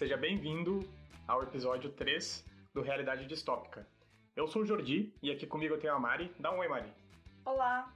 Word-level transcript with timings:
seja 0.00 0.16
bem-vindo 0.16 0.80
ao 1.28 1.42
episódio 1.42 1.90
3 1.90 2.42
do 2.72 2.80
Realidade 2.80 3.26
Distópica. 3.26 3.86
Eu 4.34 4.48
sou 4.48 4.62
o 4.62 4.64
Jordi 4.64 5.14
e 5.22 5.30
aqui 5.30 5.46
comigo 5.46 5.74
eu 5.74 5.78
tenho 5.78 5.92
a 5.92 5.98
Mari. 5.98 6.34
Dá 6.38 6.50
um 6.50 6.56
oi, 6.60 6.68
Mari. 6.68 6.90
Olá! 7.44 7.92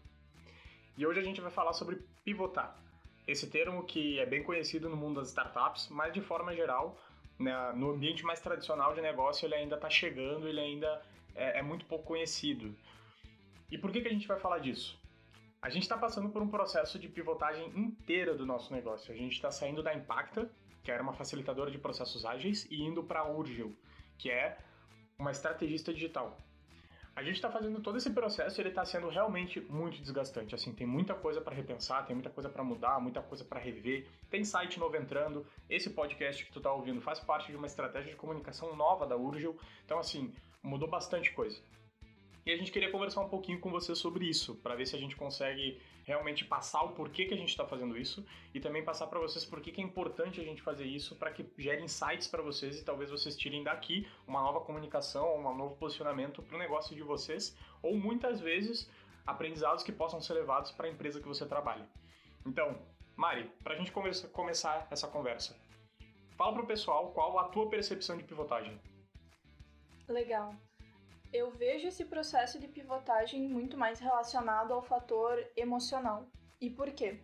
E 0.98 1.06
hoje 1.06 1.20
a 1.20 1.23
gente 1.23 1.41
vai 1.41 1.51
falar 1.51 1.73
sobre 1.73 1.96
pivotar. 2.23 2.79
Esse 3.27 3.48
termo 3.48 3.84
que 3.84 4.20
é 4.20 4.27
bem 4.27 4.43
conhecido 4.43 4.87
no 4.87 4.98
mundo 4.98 5.19
das 5.19 5.29
startups, 5.29 5.88
mas 5.88 6.12
de 6.12 6.20
forma 6.20 6.55
geral, 6.55 7.01
né, 7.38 7.73
no 7.75 7.93
ambiente 7.93 8.23
mais 8.23 8.39
tradicional 8.39 8.95
de 8.95 9.00
negócio, 9.00 9.46
ele 9.46 9.55
ainda 9.55 9.77
está 9.77 9.89
chegando, 9.89 10.46
ele 10.46 10.61
ainda 10.61 11.00
é, 11.34 11.61
é, 11.61 11.62
muito 11.62 11.86
pouco 11.86 12.05
conhecido. 12.05 12.77
E 13.71 13.79
por 13.79 13.91
que, 13.91 14.02
que 14.02 14.09
a 14.09 14.12
gente 14.12 14.29
vai 14.29 14.39
falar 14.39 14.59
disso? 14.59 15.00
A 15.62 15.71
gente 15.71 15.84
está 15.84 15.97
passando 15.97 16.28
por 16.28 16.42
um 16.42 16.48
processo 16.48 16.98
de 16.98 17.09
pivotagem 17.09 17.66
inteira 17.75 18.34
do 18.34 18.45
nosso 18.45 18.75
negócio. 18.75 19.11
A 19.11 19.16
gente 19.16 19.33
está 19.33 19.50
saindo 19.50 19.83
da 19.83 19.95
Impacta, 19.95 20.50
que 20.84 20.93
era 20.93 21.02
uma 21.02 21.15
facilitadora 21.15 21.70
de 21.70 21.79
processos 21.79 22.24
ágeis, 22.24 22.66
e 22.70 22.83
indo 22.83 23.02
para 23.02 23.20
a 23.20 23.29
Urgil, 23.29 23.75
que 24.19 24.30
é 24.30 24.59
uma 25.19 25.30
estrategista 25.30 25.92
digital. 25.92 26.38
A 27.16 27.23
gente 27.23 27.37
está 27.37 27.48
fazendo 27.48 27.80
todo 27.80 27.97
esse 27.97 28.11
processo, 28.11 28.61
ele 28.61 28.70
está 28.70 28.84
sendo 28.84 29.09
realmente 29.09 29.61
muito 29.61 30.01
desgastante. 30.01 30.52
Assim, 30.52 30.73
tem 30.73 30.84
muita 30.87 31.15
coisa 31.15 31.41
para 31.41 31.55
repensar, 31.55 32.05
tem 32.05 32.15
muita 32.15 32.28
coisa 32.28 32.48
para 32.48 32.65
mudar, 32.65 33.01
muita 33.01 33.23
coisa 33.23 33.45
para 33.45 33.61
rever. 33.61 34.09
Tem 34.28 34.45
site 34.45 34.80
novo 34.80 34.97
entrando. 34.97 35.47
Esse 35.70 35.91
podcast 35.91 36.45
que 36.45 36.52
tu 36.52 36.59
está 36.59 36.73
ouvindo 36.73 37.01
faz 37.01 37.20
parte 37.20 37.53
de 37.53 37.56
uma 37.56 37.69
estratégia 37.69 38.11
de 38.11 38.16
comunicação 38.16 38.75
nova 38.75 39.06
da 39.06 39.16
Urgil. 39.16 39.56
Então, 39.84 40.01
assim, 40.01 40.34
mudou 40.61 40.91
bastante 40.91 41.33
coisa. 41.33 41.62
E 42.47 42.53
a 42.53 42.57
gente 42.57 42.71
queria 42.71 42.91
conversar 42.91 43.23
um 43.23 43.29
pouquinho 43.29 43.59
com 43.59 43.71
você 43.71 43.95
sobre 43.95 44.27
isso, 44.27 44.55
para 44.57 44.75
ver 44.75 44.87
se 44.87 44.95
a 44.95 44.98
gente 44.98 45.16
consegue 45.16 45.80
realmente 46.05 46.45
passar 46.45 46.83
o 46.83 46.91
porquê 46.91 47.25
que 47.25 47.33
a 47.33 47.37
gente 47.37 47.48
está 47.48 47.67
fazendo 47.67 47.97
isso 47.97 48.25
e 48.53 48.61
também 48.61 48.84
passar 48.84 49.06
para 49.06 49.19
vocês 49.19 49.47
por 49.47 49.62
que 49.62 49.81
é 49.81 49.83
importante 49.83 50.42
a 50.42 50.45
gente 50.45 50.61
fazer 50.61 50.84
isso 50.84 51.17
para 51.17 51.31
que 51.31 51.47
gere 51.56 51.83
insights 51.83 52.28
para 52.28 52.42
vocês 52.42 52.78
e 52.78 52.84
talvez 52.84 53.11
vocês 53.11 53.34
tirem 53.34 53.62
daqui 53.62 54.06
uma 54.27 54.42
nova 54.42 54.61
comunicação, 54.61 55.39
um 55.39 55.56
novo 55.56 55.75
posicionamento 55.77 56.42
para 56.42 56.56
o 56.56 56.59
negócio 56.59 56.95
de 56.95 57.03
vocês 57.03 57.56
ou 57.83 57.97
muitas 57.97 58.41
vezes 58.41 58.91
aprendizados 59.27 59.83
que 59.83 59.91
possam 59.91 60.20
ser 60.20 60.34
levados 60.34 60.70
para 60.70 60.86
a 60.86 60.91
empresa 60.91 61.20
que 61.20 61.27
você 61.27 61.47
trabalha. 61.47 61.89
Então, 62.45 62.79
Mari, 63.17 63.51
para 63.62 63.73
a 63.73 63.77
gente 63.79 63.91
começar 63.91 64.86
essa 64.91 65.08
conversa, 65.08 65.56
fala 66.36 66.53
para 66.53 66.62
o 66.62 66.67
pessoal 66.67 67.11
qual 67.12 67.39
a 67.39 67.45
tua 67.45 67.70
percepção 67.70 68.19
de 68.19 68.25
pivotagem. 68.25 68.79
Legal 70.06 70.55
eu 71.34 71.50
vejo 71.50 71.88
esse 71.88 72.04
processo 72.04 72.60
de 72.60 72.68
pivotagem 72.68 73.42
muito 73.42 73.77
mais 73.77 73.98
relacionado 73.98 74.72
ao 74.72 74.80
fator 74.80 75.44
emocional. 75.56 76.28
E 76.60 76.70
por 76.70 76.92
quê? 76.92 77.20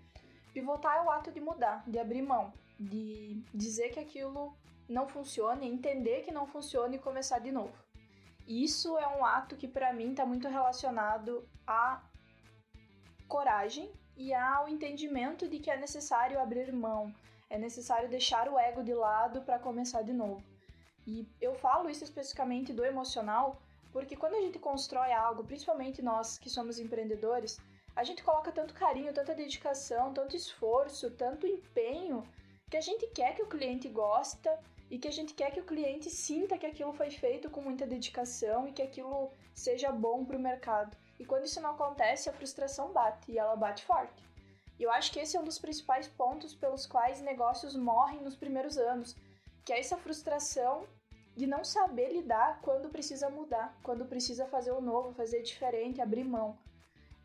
Pivotar 0.52 0.96
é 0.96 1.02
o 1.02 1.10
ato 1.10 1.30
de 1.30 1.40
mudar, 1.40 1.88
de 1.88 1.96
abrir 1.96 2.20
mão, 2.20 2.52
de 2.78 3.40
dizer 3.54 3.90
que 3.90 4.00
aquilo 4.00 4.52
não 4.88 5.06
funciona, 5.06 5.64
entender 5.64 6.22
que 6.22 6.32
não 6.32 6.44
funciona 6.44 6.96
e 6.96 6.98
começar 6.98 7.38
de 7.38 7.52
novo. 7.52 7.72
Isso 8.48 8.98
é 8.98 9.06
um 9.16 9.24
ato 9.24 9.56
que 9.56 9.68
para 9.68 9.92
mim 9.92 10.10
está 10.10 10.26
muito 10.26 10.48
relacionado 10.48 11.48
à 11.64 12.02
coragem 13.28 13.92
e 14.16 14.34
ao 14.34 14.68
entendimento 14.68 15.46
de 15.46 15.60
que 15.60 15.70
é 15.70 15.76
necessário 15.76 16.40
abrir 16.40 16.72
mão, 16.72 17.14
é 17.48 17.56
necessário 17.56 18.08
deixar 18.10 18.48
o 18.48 18.58
ego 18.58 18.82
de 18.82 18.92
lado 18.92 19.42
para 19.42 19.60
começar 19.60 20.02
de 20.02 20.12
novo. 20.12 20.42
E 21.06 21.28
eu 21.40 21.54
falo 21.54 21.88
isso 21.88 22.02
especificamente 22.02 22.72
do 22.72 22.84
emocional 22.84 23.62
porque 23.92 24.16
quando 24.16 24.34
a 24.34 24.40
gente 24.40 24.58
constrói 24.58 25.12
algo, 25.12 25.44
principalmente 25.44 26.02
nós 26.02 26.38
que 26.38 26.48
somos 26.48 26.78
empreendedores, 26.78 27.58
a 27.94 28.04
gente 28.04 28.22
coloca 28.22 28.52
tanto 28.52 28.74
carinho, 28.74 29.12
tanta 29.12 29.34
dedicação, 29.34 30.12
tanto 30.12 30.36
esforço, 30.36 31.10
tanto 31.10 31.46
empenho, 31.46 32.22
que 32.70 32.76
a 32.76 32.80
gente 32.80 33.06
quer 33.08 33.34
que 33.34 33.42
o 33.42 33.48
cliente 33.48 33.88
gosta 33.88 34.58
e 34.88 34.98
que 34.98 35.08
a 35.08 35.12
gente 35.12 35.34
quer 35.34 35.50
que 35.50 35.60
o 35.60 35.64
cliente 35.64 36.08
sinta 36.08 36.56
que 36.56 36.66
aquilo 36.66 36.92
foi 36.92 37.10
feito 37.10 37.50
com 37.50 37.60
muita 37.60 37.86
dedicação 37.86 38.66
e 38.66 38.72
que 38.72 38.82
aquilo 38.82 39.30
seja 39.54 39.90
bom 39.90 40.24
para 40.24 40.36
o 40.36 40.40
mercado. 40.40 40.96
E 41.18 41.24
quando 41.24 41.44
isso 41.44 41.60
não 41.60 41.70
acontece, 41.70 42.28
a 42.28 42.32
frustração 42.32 42.92
bate 42.92 43.30
e 43.30 43.38
ela 43.38 43.56
bate 43.56 43.84
forte. 43.84 44.24
E 44.78 44.82
eu 44.82 44.90
acho 44.90 45.12
que 45.12 45.20
esse 45.20 45.36
é 45.36 45.40
um 45.40 45.44
dos 45.44 45.58
principais 45.58 46.08
pontos 46.08 46.54
pelos 46.54 46.86
quais 46.86 47.20
negócios 47.20 47.76
morrem 47.76 48.22
nos 48.22 48.34
primeiros 48.36 48.78
anos, 48.78 49.14
que 49.64 49.72
é 49.72 49.78
essa 49.78 49.98
frustração 49.98 50.86
de 51.36 51.46
não 51.46 51.64
saber 51.64 52.12
lidar 52.12 52.60
quando 52.60 52.90
precisa 52.90 53.30
mudar, 53.30 53.78
quando 53.82 54.04
precisa 54.04 54.46
fazer 54.46 54.72
o 54.72 54.80
novo, 54.80 55.12
fazer 55.14 55.42
diferente, 55.42 56.00
abrir 56.00 56.24
mão. 56.24 56.58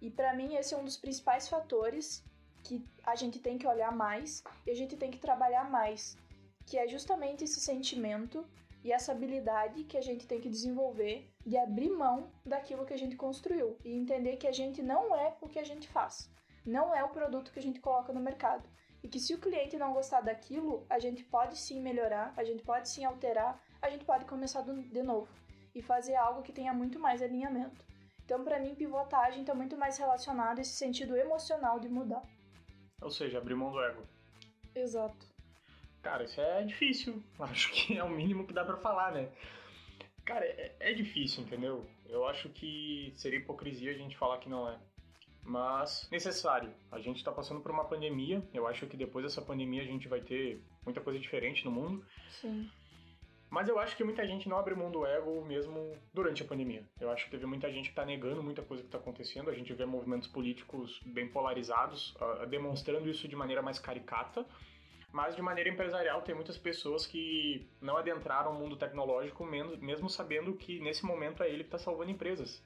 E 0.02 0.10
para 0.10 0.34
mim 0.34 0.56
esse 0.56 0.74
é 0.74 0.78
um 0.78 0.86
dos 0.86 0.98
principais 0.98 1.48
fatores 1.48 2.24
que 2.64 2.84
a 3.04 3.16
gente 3.16 3.40
tem 3.40 3.58
que 3.58 3.68
olhar 3.68 3.92
mais 3.92 4.44
e 4.66 4.72
a 4.72 4.76
gente 4.76 4.96
tem 4.98 5.12
que 5.12 5.20
trabalhar 5.20 5.70
mais, 5.70 6.18
que 6.66 6.78
é 6.78 6.88
justamente 6.88 7.44
esse 7.44 7.60
sentimento 7.60 8.46
e 8.84 8.92
essa 8.92 9.12
habilidade 9.12 9.84
que 9.84 9.98
a 9.98 10.02
gente 10.02 10.28
tem 10.28 10.40
que 10.40 10.50
desenvolver 10.50 11.32
de 11.46 11.58
abrir 11.58 11.90
mão 11.90 12.32
daquilo 12.46 12.86
que 12.86 12.94
a 12.94 12.98
gente 12.98 13.16
construiu 13.16 13.78
e 13.84 13.92
entender 13.96 14.38
que 14.38 14.48
a 14.48 14.52
gente 14.52 14.82
não 14.82 15.16
é 15.16 15.36
o 15.42 15.48
que 15.48 15.60
a 15.60 15.64
gente 15.64 15.88
faz, 15.88 16.30
não 16.66 16.94
é 16.94 17.04
o 17.04 17.10
produto 17.10 17.52
que 17.52 17.60
a 17.60 17.62
gente 17.62 17.80
coloca 17.80 18.14
no 18.14 18.20
mercado. 18.20 18.68
E 19.04 19.08
que 19.08 19.20
se 19.20 19.36
o 19.36 19.40
cliente 19.40 19.78
não 19.78 19.94
gostar 19.94 20.22
daquilo, 20.22 20.84
a 20.90 20.98
gente 20.98 21.24
pode 21.24 21.58
sim 21.58 21.80
melhorar, 21.80 22.34
a 22.36 22.44
gente 22.44 22.64
pode 22.64 22.90
sim 22.90 23.06
alterar, 23.06 23.62
a 23.86 23.90
gente 23.90 24.06
pode 24.06 24.26
começar 24.26 24.62
de 24.62 25.04
novo 25.04 25.28
e 25.74 25.82
fazer 25.82 26.16
algo 26.16 26.42
que 26.42 26.52
tenha 26.52 26.74
muito 26.74 27.00
mais 27.00 27.22
alinhamento. 27.22 27.84
Então, 28.24 28.44
para 28.44 28.60
mim, 28.60 28.74
pivotagem 28.74 29.42
está 29.42 29.54
muito 29.54 29.78
mais 29.78 29.98
relacionado 29.98 30.58
a 30.58 30.62
esse 30.62 30.72
sentido 30.72 31.16
emocional 31.16 31.80
de 31.80 31.88
mudar. 31.88 32.24
Ou 33.02 33.12
seja, 33.12 33.38
abrir 33.38 33.56
mão 33.56 33.72
do 33.72 33.84
ego. 33.84 34.04
Exato. 34.74 35.28
Cara, 36.02 36.24
isso 36.24 36.42
é 36.42 36.64
difícil. 36.64 37.22
Acho 37.40 37.72
que 37.72 37.98
é 37.98 38.04
o 38.04 38.10
mínimo 38.10 38.48
que 38.48 38.54
dá 38.54 38.66
para 38.66 38.78
falar, 38.78 39.12
né? 39.12 39.30
Cara, 40.24 40.44
é, 40.44 40.76
é, 40.80 40.94
difícil, 40.94 41.44
entendeu? 41.44 41.86
Eu 42.08 42.28
acho 42.28 42.50
que 42.50 43.14
seria 43.16 43.38
hipocrisia 43.38 43.92
a 43.92 43.96
gente 43.96 44.18
falar 44.18 44.40
que 44.40 44.50
não 44.50 44.68
é. 44.68 44.76
Mas 45.44 46.10
necessário. 46.12 46.74
A 46.92 47.00
gente 47.00 47.18
está 47.18 47.32
passando 47.32 47.62
por 47.62 47.70
uma 47.70 47.86
pandemia. 47.86 48.42
Eu 48.52 48.66
acho 48.66 48.88
que 48.88 48.98
depois 48.98 49.24
dessa 49.24 49.44
pandemia 49.44 49.84
a 49.84 49.86
gente 49.86 50.08
vai 50.08 50.22
ter 50.22 50.60
muita 50.84 51.00
coisa 51.00 51.20
diferente 51.20 51.64
no 51.64 51.70
mundo. 51.70 52.04
Sim. 52.42 52.68
Mas 53.56 53.70
eu 53.70 53.80
acho 53.80 53.96
que 53.96 54.04
muita 54.04 54.28
gente 54.28 54.50
não 54.50 54.58
abre 54.58 54.76
mão 54.76 54.92
do 54.92 55.06
ego 55.06 55.42
mesmo 55.46 55.98
durante 56.14 56.44
a 56.44 56.46
pandemia. 56.46 56.84
Eu 57.00 57.10
acho 57.10 57.24
que 57.24 57.32
teve 57.32 57.46
muita 57.46 57.72
gente 57.72 57.86
que 57.86 57.92
está 57.94 58.04
negando 58.04 58.44
muita 58.44 58.62
coisa 58.62 58.84
que 58.84 58.90
está 58.90 58.98
acontecendo. 58.98 59.50
A 59.50 59.54
gente 59.54 59.72
vê 59.74 59.86
movimentos 59.86 60.28
políticos 60.28 61.00
bem 61.06 61.30
polarizados, 61.30 62.14
uh, 62.16 62.46
demonstrando 62.48 63.10
isso 63.10 63.30
de 63.30 63.36
maneira 63.38 63.62
mais 63.62 63.80
caricata. 63.80 64.46
Mas 65.10 65.38
de 65.38 65.42
maneira 65.42 65.70
empresarial, 65.70 66.22
tem 66.22 66.36
muitas 66.36 66.58
pessoas 66.58 67.08
que 67.08 67.66
não 67.80 67.96
adentraram 67.96 68.52
o 68.52 68.60
mundo 68.60 68.76
tecnológico, 68.76 69.46
mesmo 69.46 70.10
sabendo 70.10 70.54
que 70.56 70.82
nesse 70.82 71.06
momento 71.06 71.42
é 71.42 71.48
ele 71.48 71.64
que 71.64 71.70
está 71.70 71.78
salvando 71.78 72.12
empresas. 72.12 72.62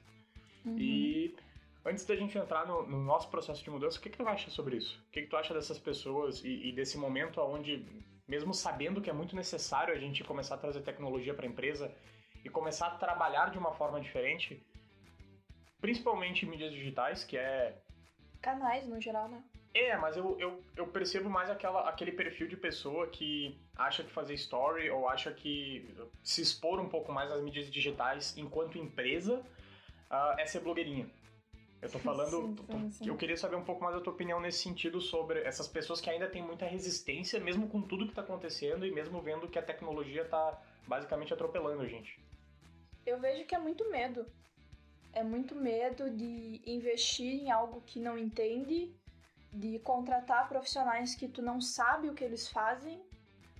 Uhum. 0.64 0.76
E 0.76 1.36
antes 1.84 2.04
da 2.04 2.16
gente 2.16 2.36
entrar 2.36 2.66
no, 2.66 2.84
no, 2.84 3.00
nosso 3.00 3.30
processo 3.30 3.62
de 3.62 3.70
mudança, 3.70 3.96
o 3.96 4.02
que, 4.02 4.10
que 4.10 4.18
tu 4.18 4.26
acha 4.26 4.50
sobre 4.50 4.78
isso? 4.78 5.00
O 5.06 5.12
que, 5.12 5.22
que 5.22 5.28
tu 5.28 5.36
acha 5.36 5.54
dessas 5.54 5.78
pessoas 5.78 6.42
e, 6.42 6.70
e 6.70 6.72
desse 6.72 6.98
momento 6.98 7.40
onde 7.40 7.86
mesmo 8.30 8.54
sabendo 8.54 9.02
que 9.02 9.10
é 9.10 9.12
muito 9.12 9.34
necessário 9.34 9.92
a 9.92 9.98
gente 9.98 10.22
começar 10.22 10.54
a 10.54 10.58
trazer 10.58 10.82
tecnologia 10.82 11.34
para 11.34 11.44
a 11.44 11.48
empresa 11.48 11.92
e 12.44 12.48
começar 12.48 12.86
a 12.86 12.96
trabalhar 12.96 13.50
de 13.50 13.58
uma 13.58 13.72
forma 13.72 14.00
diferente, 14.00 14.64
principalmente 15.80 16.46
em 16.46 16.48
mídias 16.48 16.72
digitais, 16.72 17.24
que 17.24 17.36
é. 17.36 17.76
Canais 18.40 18.86
no 18.86 19.00
geral, 19.00 19.28
né? 19.28 19.42
É, 19.74 19.96
mas 19.96 20.16
eu, 20.16 20.38
eu, 20.38 20.64
eu 20.76 20.86
percebo 20.86 21.28
mais 21.28 21.50
aquela, 21.50 21.88
aquele 21.88 22.12
perfil 22.12 22.46
de 22.46 22.56
pessoa 22.56 23.08
que 23.08 23.60
acha 23.76 24.04
que 24.04 24.10
fazer 24.10 24.34
story 24.34 24.88
ou 24.90 25.08
acha 25.08 25.32
que 25.32 25.92
se 26.22 26.40
expor 26.40 26.78
um 26.80 26.88
pouco 26.88 27.12
mais 27.12 27.32
às 27.32 27.42
mídias 27.42 27.68
digitais 27.68 28.36
enquanto 28.36 28.78
empresa 28.78 29.40
uh, 30.08 30.38
é 30.38 30.46
ser 30.46 30.60
blogueirinha. 30.60 31.10
Eu 31.82 31.90
tô 31.90 31.98
falando. 31.98 32.30
Sim, 32.30 32.56
sim, 32.66 32.90
sim. 32.90 33.08
Eu 33.08 33.16
queria 33.16 33.36
saber 33.36 33.56
um 33.56 33.64
pouco 33.64 33.82
mais 33.82 33.96
da 33.96 34.02
tua 34.02 34.12
opinião 34.12 34.40
nesse 34.40 34.62
sentido 34.62 35.00
sobre 35.00 35.40
essas 35.40 35.66
pessoas 35.66 36.00
que 36.00 36.10
ainda 36.10 36.28
têm 36.28 36.42
muita 36.42 36.66
resistência, 36.66 37.40
mesmo 37.40 37.68
com 37.68 37.80
tudo 37.80 38.06
que 38.06 38.14
tá 38.14 38.20
acontecendo 38.20 38.86
e 38.86 38.90
mesmo 38.90 39.20
vendo 39.20 39.48
que 39.48 39.58
a 39.58 39.62
tecnologia 39.62 40.24
tá 40.24 40.60
basicamente 40.86 41.32
atropelando 41.32 41.82
a 41.82 41.86
gente. 41.86 42.20
Eu 43.06 43.18
vejo 43.18 43.46
que 43.46 43.54
é 43.54 43.58
muito 43.58 43.90
medo. 43.90 44.26
É 45.12 45.24
muito 45.24 45.54
medo 45.54 46.10
de 46.10 46.60
investir 46.66 47.42
em 47.42 47.50
algo 47.50 47.80
que 47.80 47.98
não 47.98 48.16
entende, 48.16 48.94
de 49.52 49.78
contratar 49.80 50.48
profissionais 50.48 51.14
que 51.14 51.26
tu 51.26 51.42
não 51.42 51.60
sabe 51.60 52.08
o 52.08 52.14
que 52.14 52.22
eles 52.22 52.48
fazem 52.48 53.02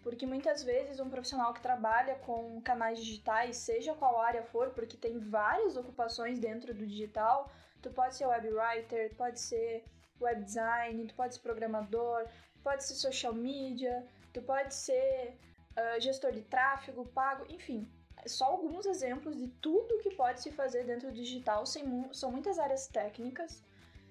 porque 0.03 0.27
muitas 0.27 0.63
vezes 0.63 0.99
um 0.99 1.11
profissional 1.11 1.53
que 1.53 1.61
trabalha 1.61 2.15
com 2.17 2.61
canais 2.63 2.99
digitais, 2.99 3.59
seja 3.59 3.95
qual 3.95 4.21
área 4.21 4.43
for, 4.43 4.71
porque 4.71 4.97
tem 4.97 5.19
várias 5.19 5.77
ocupações 5.77 6.39
dentro 6.39 6.73
do 6.75 6.87
digital, 6.87 7.51
tu 7.83 7.91
pode 7.91 8.17
ser 8.17 8.27
web 8.27 8.49
writer, 8.51 9.15
pode 9.17 9.41
ser 9.41 9.85
web 10.21 10.45
design, 10.45 11.07
tu 11.07 11.15
pode 11.15 11.35
ser 11.35 11.41
programador, 11.41 12.29
pode 12.63 12.85
ser 12.85 12.95
social 12.95 13.35
media, 13.35 14.07
tu 14.33 14.43
pode 14.43 14.75
ser 14.75 15.37
uh, 15.77 16.01
gestor 16.01 16.33
de 16.33 16.43
tráfego, 16.43 17.07
pago, 17.07 17.45
enfim. 17.49 17.91
Só 18.27 18.45
alguns 18.47 18.85
exemplos 18.85 19.37
de 19.37 19.49
tudo 19.49 19.99
que 19.99 20.15
pode 20.15 20.43
se 20.43 20.53
fazer 20.53 20.85
dentro 20.85 21.09
do 21.09 21.15
digital, 21.15 21.65
são 21.65 22.31
muitas 22.31 22.59
áreas 22.59 22.87
técnicas 22.87 23.63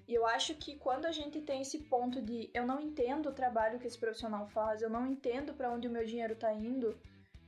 E 0.08 0.14
eu 0.14 0.26
acho 0.26 0.56
que 0.56 0.74
quando 0.76 1.06
a 1.06 1.12
gente 1.12 1.40
tem 1.40 1.62
esse 1.62 1.78
ponto 1.84 2.20
de 2.20 2.50
eu 2.52 2.66
não 2.66 2.80
entendo 2.80 3.28
o 3.28 3.32
trabalho 3.32 3.78
que 3.78 3.86
esse 3.86 3.96
profissional 3.96 4.48
faz, 4.48 4.82
eu 4.82 4.90
não 4.90 5.06
entendo 5.06 5.54
para 5.54 5.70
onde 5.70 5.86
o 5.86 5.90
meu 5.90 6.04
dinheiro 6.04 6.32
está 6.32 6.52
indo, 6.52 6.98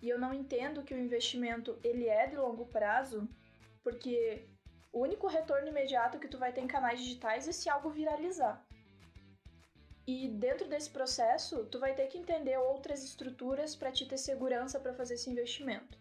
e 0.01 0.09
eu 0.09 0.17
não 0.17 0.33
entendo 0.33 0.85
que 0.85 0.95
o 0.95 0.99
investimento 0.99 1.77
ele 1.83 2.07
é 2.07 2.29
de 2.29 2.37
longo 2.37 2.67
prazo, 2.67 3.29
porque 3.83 4.49
o 4.93 5.00
único 5.00 5.27
retorno 5.27 5.69
imediato 5.69 6.19
que 6.19 6.29
tu 6.29 6.39
vai 6.39 6.53
ter 6.53 6.61
em 6.61 6.67
canais 6.67 7.00
digitais 7.00 7.49
é 7.49 7.53
se 7.53 7.69
algo 7.69 7.89
viralizar. 7.89 8.62
E 10.06 10.29
dentro 10.29 10.69
desse 10.69 10.91
processo, 10.91 11.65
tu 11.67 11.79
vai 11.79 11.94
ter 11.94 12.09
que 12.09 12.19
entender 12.19 12.59
outras 12.59 13.03
estruturas 13.03 13.75
para 13.75 13.93
te 13.93 14.05
ter 14.05 14.19
segurança 14.19 14.79
para 14.79 14.93
fazer 14.93 15.15
esse 15.15 15.31
investimento. 15.31 15.97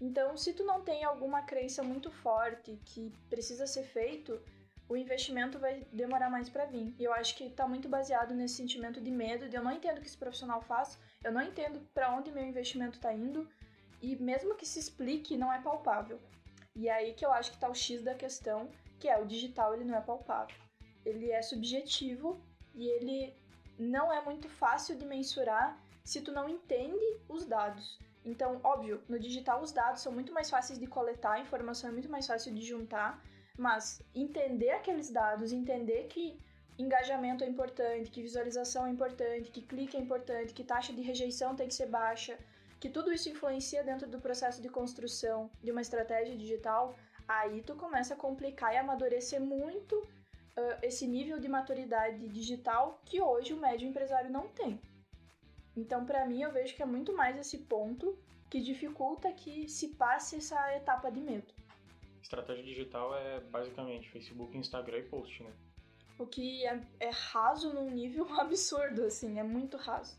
Então, 0.00 0.36
se 0.36 0.52
tu 0.52 0.64
não 0.64 0.82
tem 0.82 1.04
alguma 1.04 1.42
crença 1.42 1.82
muito 1.82 2.10
forte 2.10 2.78
que 2.84 3.12
precisa 3.28 3.66
ser 3.66 3.84
feito, 3.84 4.40
o 4.88 4.96
investimento 4.96 5.58
vai 5.58 5.86
demorar 5.92 6.30
mais 6.30 6.48
para 6.48 6.66
vir. 6.66 6.94
E 6.98 7.04
eu 7.04 7.12
acho 7.12 7.36
que 7.36 7.44
está 7.44 7.66
muito 7.66 7.88
baseado 7.88 8.34
nesse 8.34 8.54
sentimento 8.54 9.00
de 9.00 9.10
medo, 9.10 9.48
de 9.48 9.56
eu 9.56 9.62
não 9.62 9.72
entendo 9.72 9.98
o 9.98 10.00
que 10.00 10.06
esse 10.06 10.16
profissional 10.16 10.62
faz, 10.62 10.98
eu 11.22 11.32
não 11.32 11.42
entendo 11.42 11.80
para 11.92 12.14
onde 12.14 12.30
meu 12.30 12.44
investimento 12.44 12.96
está 12.96 13.12
indo, 13.12 13.48
e 14.00 14.16
mesmo 14.16 14.54
que 14.54 14.66
se 14.66 14.78
explique, 14.78 15.36
não 15.36 15.52
é 15.52 15.60
palpável. 15.60 16.20
E 16.74 16.88
aí 16.88 17.14
que 17.14 17.24
eu 17.24 17.32
acho 17.32 17.50
que 17.50 17.56
está 17.56 17.68
o 17.70 17.74
X 17.74 18.02
da 18.02 18.14
questão, 18.14 18.68
que 18.98 19.08
é 19.08 19.18
o 19.18 19.26
digital 19.26 19.74
ele 19.74 19.84
não 19.84 19.96
é 19.96 20.00
palpável. 20.00 20.56
Ele 21.04 21.30
é 21.30 21.42
subjetivo 21.42 22.40
e 22.74 22.86
ele 22.88 23.34
não 23.78 24.12
é 24.12 24.20
muito 24.24 24.48
fácil 24.48 24.96
de 24.96 25.04
mensurar 25.04 25.78
se 26.04 26.20
tu 26.20 26.32
não 26.32 26.48
entende 26.48 27.04
os 27.28 27.46
dados. 27.46 27.98
Então, 28.24 28.60
óbvio, 28.64 29.02
no 29.08 29.18
digital 29.18 29.60
os 29.60 29.72
dados 29.72 30.00
são 30.00 30.12
muito 30.12 30.32
mais 30.32 30.48
fáceis 30.48 30.78
de 30.78 30.86
coletar, 30.86 31.32
a 31.32 31.40
informação 31.40 31.90
é 31.90 31.92
muito 31.92 32.08
mais 32.08 32.26
fácil 32.26 32.54
de 32.54 32.62
juntar, 32.62 33.22
mas 33.56 34.02
entender 34.14 34.70
aqueles 34.70 35.10
dados, 35.10 35.52
entender 35.52 36.06
que 36.08 36.38
engajamento 36.78 37.44
é 37.44 37.48
importante, 37.48 38.10
que 38.10 38.22
visualização 38.22 38.86
é 38.86 38.90
importante, 38.90 39.50
que 39.50 39.62
clique 39.62 39.96
é 39.96 40.00
importante, 40.00 40.54
que 40.54 40.64
taxa 40.64 40.92
de 40.92 41.02
rejeição 41.02 41.54
tem 41.54 41.68
que 41.68 41.74
ser 41.74 41.86
baixa, 41.86 42.38
que 42.84 42.90
tudo 42.90 43.10
isso 43.10 43.30
influencia 43.30 43.82
dentro 43.82 44.06
do 44.06 44.20
processo 44.20 44.60
de 44.60 44.68
construção 44.68 45.50
de 45.62 45.70
uma 45.70 45.80
estratégia 45.80 46.36
digital, 46.36 46.94
aí 47.26 47.62
tu 47.62 47.74
começa 47.76 48.12
a 48.12 48.16
complicar 48.16 48.74
e 48.74 48.76
amadurecer 48.76 49.40
muito 49.40 49.96
uh, 50.00 50.76
esse 50.82 51.06
nível 51.06 51.40
de 51.40 51.48
maturidade 51.48 52.28
digital 52.28 53.00
que 53.06 53.22
hoje 53.22 53.54
o 53.54 53.56
médio 53.56 53.88
empresário 53.88 54.30
não 54.30 54.48
tem. 54.48 54.78
Então, 55.74 56.04
para 56.04 56.26
mim, 56.26 56.42
eu 56.42 56.52
vejo 56.52 56.76
que 56.76 56.82
é 56.82 56.84
muito 56.84 57.16
mais 57.16 57.38
esse 57.38 57.56
ponto 57.56 58.18
que 58.50 58.60
dificulta 58.60 59.32
que 59.32 59.66
se 59.66 59.94
passe 59.94 60.36
essa 60.36 60.76
etapa 60.76 61.10
de 61.10 61.22
medo. 61.22 61.54
Estratégia 62.20 62.64
digital 62.64 63.16
é 63.16 63.40
basicamente 63.40 64.10
Facebook, 64.10 64.58
Instagram 64.58 64.98
e 64.98 65.04
post, 65.04 65.42
né? 65.42 65.54
O 66.18 66.26
que 66.26 66.66
é, 66.66 66.78
é 67.00 67.08
raso 67.08 67.72
num 67.72 67.88
nível 67.88 68.28
absurdo, 68.38 69.04
assim, 69.04 69.38
é 69.38 69.42
muito 69.42 69.78
raso. 69.78 70.14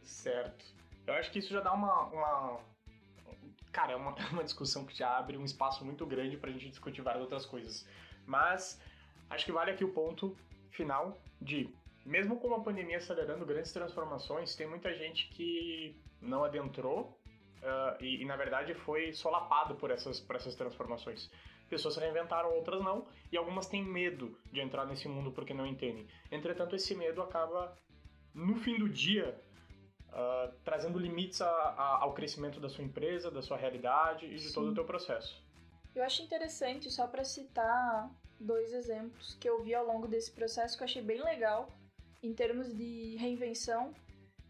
Certo. 0.00 0.74
Eu 1.06 1.14
acho 1.14 1.30
que 1.30 1.38
isso 1.38 1.52
já 1.52 1.60
dá 1.60 1.72
uma. 1.72 2.06
uma... 2.06 2.60
Cara, 3.72 3.92
é 3.92 3.96
uma, 3.96 4.14
uma 4.32 4.44
discussão 4.44 4.84
que 4.84 4.96
já 4.96 5.16
abre 5.16 5.36
um 5.36 5.44
espaço 5.44 5.84
muito 5.84 6.06
grande 6.06 6.36
pra 6.36 6.50
gente 6.50 6.68
discutir 6.68 7.02
várias 7.02 7.22
outras 7.22 7.46
coisas. 7.46 7.86
Mas 8.26 8.80
acho 9.30 9.44
que 9.44 9.52
vale 9.52 9.70
aqui 9.70 9.84
o 9.84 9.92
ponto 9.92 10.36
final 10.70 11.16
de 11.40 11.72
mesmo 12.04 12.38
com 12.38 12.54
a 12.54 12.60
pandemia 12.60 12.98
acelerando 12.98 13.46
grandes 13.46 13.72
transformações, 13.72 14.54
tem 14.54 14.68
muita 14.68 14.94
gente 14.94 15.28
que 15.30 15.96
não 16.20 16.44
adentrou 16.44 17.18
uh, 17.62 18.02
e, 18.02 18.22
e, 18.22 18.24
na 18.24 18.36
verdade, 18.36 18.74
foi 18.74 19.12
solapado 19.14 19.74
por 19.76 19.90
essas, 19.90 20.20
por 20.20 20.36
essas 20.36 20.54
transformações. 20.54 21.30
Pessoas 21.68 21.94
se 21.94 22.00
reinventaram, 22.00 22.52
outras 22.52 22.82
não, 22.82 23.06
e 23.32 23.36
algumas 23.36 23.66
têm 23.66 23.82
medo 23.82 24.38
de 24.52 24.60
entrar 24.60 24.84
nesse 24.84 25.08
mundo 25.08 25.32
porque 25.32 25.54
não 25.54 25.66
entendem. 25.66 26.06
Entretanto, 26.30 26.76
esse 26.76 26.94
medo 26.94 27.22
acaba, 27.22 27.74
no 28.34 28.56
fim 28.56 28.78
do 28.78 28.88
dia, 28.88 29.40
uh, 30.14 30.52
trazendo 30.64 30.98
limites 30.98 31.42
a, 31.42 31.46
a, 31.46 32.02
ao 32.02 32.14
crescimento 32.14 32.60
da 32.60 32.68
sua 32.68 32.84
empresa, 32.84 33.30
da 33.30 33.42
sua 33.42 33.56
realidade 33.56 34.26
e 34.26 34.36
de 34.36 34.48
Sim. 34.48 34.54
todo 34.54 34.70
o 34.70 34.74
teu 34.74 34.84
processo. 34.84 35.42
Eu 35.94 36.02
acho 36.02 36.22
interessante, 36.22 36.90
só 36.90 37.06
para 37.06 37.24
citar 37.24 38.10
dois 38.38 38.72
exemplos 38.72 39.34
que 39.34 39.48
eu 39.48 39.62
vi 39.62 39.74
ao 39.74 39.86
longo 39.86 40.08
desse 40.08 40.30
processo 40.30 40.76
que 40.76 40.82
eu 40.82 40.86
achei 40.86 41.02
bem 41.02 41.22
legal 41.22 41.68
em 42.22 42.32
termos 42.32 42.74
de 42.74 43.16
reinvenção. 43.16 43.94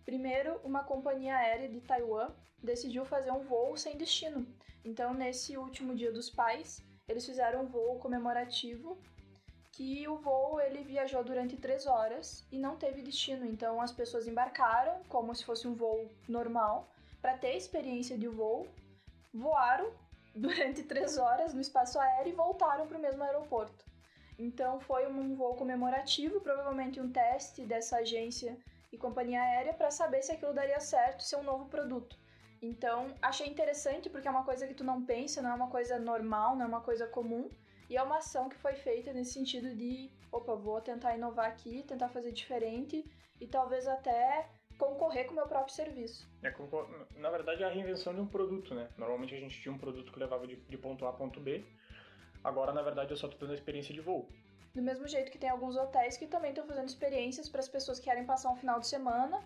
Primeiro, 0.04 0.60
uma 0.62 0.84
companhia 0.84 1.36
aérea 1.36 1.68
de 1.68 1.80
Taiwan 1.80 2.30
decidiu 2.62 3.04
fazer 3.04 3.30
um 3.30 3.44
voo 3.44 3.76
sem 3.76 3.96
destino. 3.96 4.46
Então, 4.84 5.12
nesse 5.12 5.56
último 5.56 5.94
dia 5.94 6.12
dos 6.12 6.30
pais, 6.30 6.82
eles 7.08 7.26
fizeram 7.26 7.64
um 7.64 7.66
voo 7.66 7.98
comemorativo 7.98 8.98
que 9.76 10.06
o 10.06 10.16
voo 10.16 10.60
ele 10.60 10.84
viajou 10.84 11.24
durante 11.24 11.56
três 11.56 11.84
horas 11.84 12.46
e 12.52 12.58
não 12.58 12.76
teve 12.76 13.02
destino. 13.02 13.44
Então, 13.44 13.80
as 13.80 13.90
pessoas 13.90 14.28
embarcaram 14.28 15.02
como 15.08 15.34
se 15.34 15.44
fosse 15.44 15.66
um 15.66 15.74
voo 15.74 16.08
normal 16.28 16.88
para 17.20 17.36
ter 17.36 17.56
experiência 17.56 18.16
de 18.16 18.28
voo, 18.28 18.68
voaram 19.32 19.90
durante 20.34 20.82
três 20.84 21.18
horas 21.18 21.52
no 21.52 21.60
espaço 21.60 21.98
aéreo 21.98 22.32
e 22.32 22.36
voltaram 22.36 22.86
para 22.86 22.98
o 22.98 23.00
mesmo 23.00 23.24
aeroporto. 23.24 23.84
Então, 24.38 24.78
foi 24.80 25.06
um 25.08 25.34
voo 25.34 25.54
comemorativo, 25.56 26.40
provavelmente 26.40 27.00
um 27.00 27.10
teste 27.10 27.62
dessa 27.62 27.96
agência 27.98 28.56
e 28.92 28.96
companhia 28.96 29.42
aérea 29.42 29.74
para 29.74 29.90
saber 29.90 30.22
se 30.22 30.30
aquilo 30.32 30.52
daria 30.52 30.78
certo, 30.78 31.24
ser 31.24 31.36
um 31.36 31.42
novo 31.42 31.66
produto. 31.66 32.16
Então, 32.62 33.12
achei 33.20 33.48
interessante 33.48 34.08
porque 34.08 34.28
é 34.28 34.30
uma 34.30 34.44
coisa 34.44 34.66
que 34.66 34.74
tu 34.74 34.84
não 34.84 35.04
pensa, 35.04 35.42
não 35.42 35.50
é 35.50 35.54
uma 35.54 35.68
coisa 35.68 35.98
normal, 35.98 36.54
não 36.54 36.64
é 36.64 36.68
uma 36.68 36.80
coisa 36.80 37.06
comum. 37.06 37.50
E 37.88 37.96
é 37.96 38.02
uma 38.02 38.18
ação 38.18 38.48
que 38.48 38.56
foi 38.56 38.74
feita 38.74 39.12
nesse 39.12 39.32
sentido 39.32 39.74
de, 39.74 40.10
opa, 40.32 40.54
vou 40.54 40.80
tentar 40.80 41.14
inovar 41.16 41.46
aqui, 41.46 41.82
tentar 41.82 42.08
fazer 42.08 42.32
diferente 42.32 43.04
e 43.40 43.46
talvez 43.46 43.86
até 43.86 44.48
concorrer 44.78 45.26
com 45.26 45.32
o 45.32 45.36
meu 45.36 45.46
próprio 45.46 45.74
serviço. 45.74 46.26
É, 46.42 46.52
na 47.18 47.30
verdade, 47.30 47.62
é 47.62 47.66
a 47.66 47.70
reinvenção 47.70 48.14
de 48.14 48.20
um 48.20 48.26
produto, 48.26 48.74
né? 48.74 48.88
Normalmente 48.96 49.34
a 49.34 49.38
gente 49.38 49.60
tinha 49.60 49.72
um 49.72 49.78
produto 49.78 50.12
que 50.12 50.18
levava 50.18 50.46
de, 50.46 50.56
de 50.56 50.78
ponto 50.78 51.06
A 51.06 51.10
a 51.10 51.12
ponto 51.12 51.40
B. 51.40 51.64
Agora, 52.42 52.72
na 52.72 52.82
verdade, 52.82 53.10
eu 53.10 53.16
só 53.16 53.26
estou 53.26 53.40
dando 53.40 53.52
a 53.52 53.54
experiência 53.54 53.94
de 53.94 54.00
voo. 54.00 54.28
Do 54.74 54.82
mesmo 54.82 55.06
jeito 55.06 55.30
que 55.30 55.38
tem 55.38 55.48
alguns 55.48 55.76
hotéis 55.76 56.16
que 56.16 56.26
também 56.26 56.50
estão 56.50 56.66
fazendo 56.66 56.88
experiências 56.88 57.48
para 57.48 57.60
as 57.60 57.68
pessoas 57.68 57.98
que 57.98 58.06
querem 58.06 58.24
passar 58.24 58.50
um 58.50 58.56
final 58.56 58.80
de 58.80 58.88
semana 58.88 59.40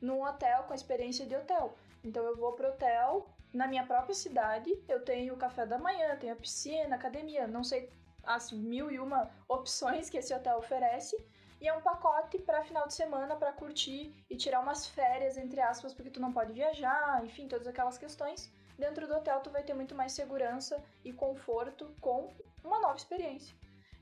num 0.00 0.22
hotel 0.22 0.64
com 0.64 0.72
a 0.72 0.76
experiência 0.76 1.24
de 1.24 1.34
hotel. 1.34 1.74
Então 2.04 2.22
eu 2.24 2.36
vou 2.36 2.52
pro 2.52 2.68
hotel 2.68 3.26
na 3.54 3.68
minha 3.68 3.86
própria 3.86 4.14
cidade, 4.14 4.70
eu 4.88 5.04
tenho 5.04 5.36
café 5.36 5.64
da 5.64 5.78
manhã, 5.78 6.16
tenho 6.16 6.32
a 6.32 6.36
piscina, 6.36 6.96
academia, 6.96 7.46
não 7.46 7.62
sei 7.62 7.88
as 8.24 8.50
mil 8.50 8.90
e 8.90 8.98
uma 8.98 9.30
opções 9.48 10.10
que 10.10 10.18
esse 10.18 10.34
hotel 10.34 10.58
oferece. 10.58 11.16
E 11.60 11.68
é 11.68 11.72
um 11.72 11.80
pacote 11.80 12.38
para 12.38 12.64
final 12.64 12.86
de 12.86 12.94
semana 12.94 13.36
para 13.36 13.52
curtir 13.52 14.12
e 14.28 14.36
tirar 14.36 14.60
umas 14.60 14.86
férias, 14.86 15.38
entre 15.38 15.60
aspas, 15.60 15.94
porque 15.94 16.10
tu 16.10 16.20
não 16.20 16.32
pode 16.32 16.52
viajar, 16.52 17.24
enfim, 17.24 17.46
todas 17.46 17.66
aquelas 17.66 17.96
questões. 17.96 18.52
Dentro 18.76 19.06
do 19.06 19.14
hotel 19.14 19.40
tu 19.40 19.50
vai 19.50 19.62
ter 19.62 19.72
muito 19.72 19.94
mais 19.94 20.12
segurança 20.12 20.82
e 21.04 21.12
conforto 21.12 21.94
com 22.00 22.34
uma 22.62 22.80
nova 22.80 22.96
experiência. 22.96 23.54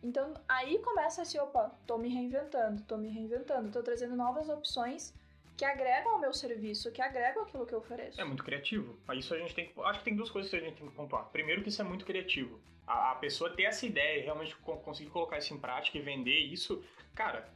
Então 0.02 0.32
aí 0.48 0.78
começa 0.78 1.22
assim, 1.22 1.38
opa, 1.38 1.70
tô 1.86 1.98
me 1.98 2.08
reinventando, 2.08 2.82
tô 2.84 2.96
me 2.96 3.08
reinventando, 3.08 3.70
tô 3.70 3.82
trazendo 3.82 4.16
novas 4.16 4.48
opções 4.48 5.14
que 5.62 5.66
agregam 5.66 6.14
ao 6.14 6.18
meu 6.18 6.32
serviço, 6.32 6.90
que 6.90 7.00
agregam 7.00 7.44
aquilo 7.44 7.64
que 7.64 7.72
eu 7.72 7.78
ofereço. 7.78 8.20
É 8.20 8.24
muito 8.24 8.42
criativo. 8.42 8.98
Isso 9.14 9.32
a 9.32 9.38
gente 9.38 9.54
tem 9.54 9.68
que. 9.68 9.80
Acho 9.82 10.00
que 10.00 10.04
tem 10.04 10.16
duas 10.16 10.28
coisas 10.28 10.50
que 10.50 10.56
a 10.56 10.60
gente 10.60 10.74
tem 10.74 10.88
que 10.88 10.92
pontuar. 10.92 11.26
Primeiro, 11.26 11.62
que 11.62 11.68
isso 11.68 11.80
é 11.80 11.84
muito 11.84 12.04
criativo. 12.04 12.60
A, 12.84 13.12
a 13.12 13.14
pessoa 13.14 13.48
ter 13.48 13.62
essa 13.62 13.86
ideia 13.86 14.18
e 14.18 14.24
realmente 14.24 14.56
conseguir 14.56 15.10
colocar 15.10 15.38
isso 15.38 15.54
em 15.54 15.58
prática 15.60 15.96
e 15.96 16.00
vender 16.00 16.36
isso, 16.36 16.84
cara, 17.14 17.48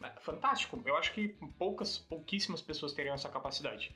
é 0.00 0.20
fantástico. 0.20 0.80
Eu 0.86 0.96
acho 0.96 1.12
que 1.12 1.30
poucas, 1.58 1.98
pouquíssimas 1.98 2.62
pessoas 2.62 2.92
teriam 2.92 3.16
essa 3.16 3.28
capacidade. 3.28 3.92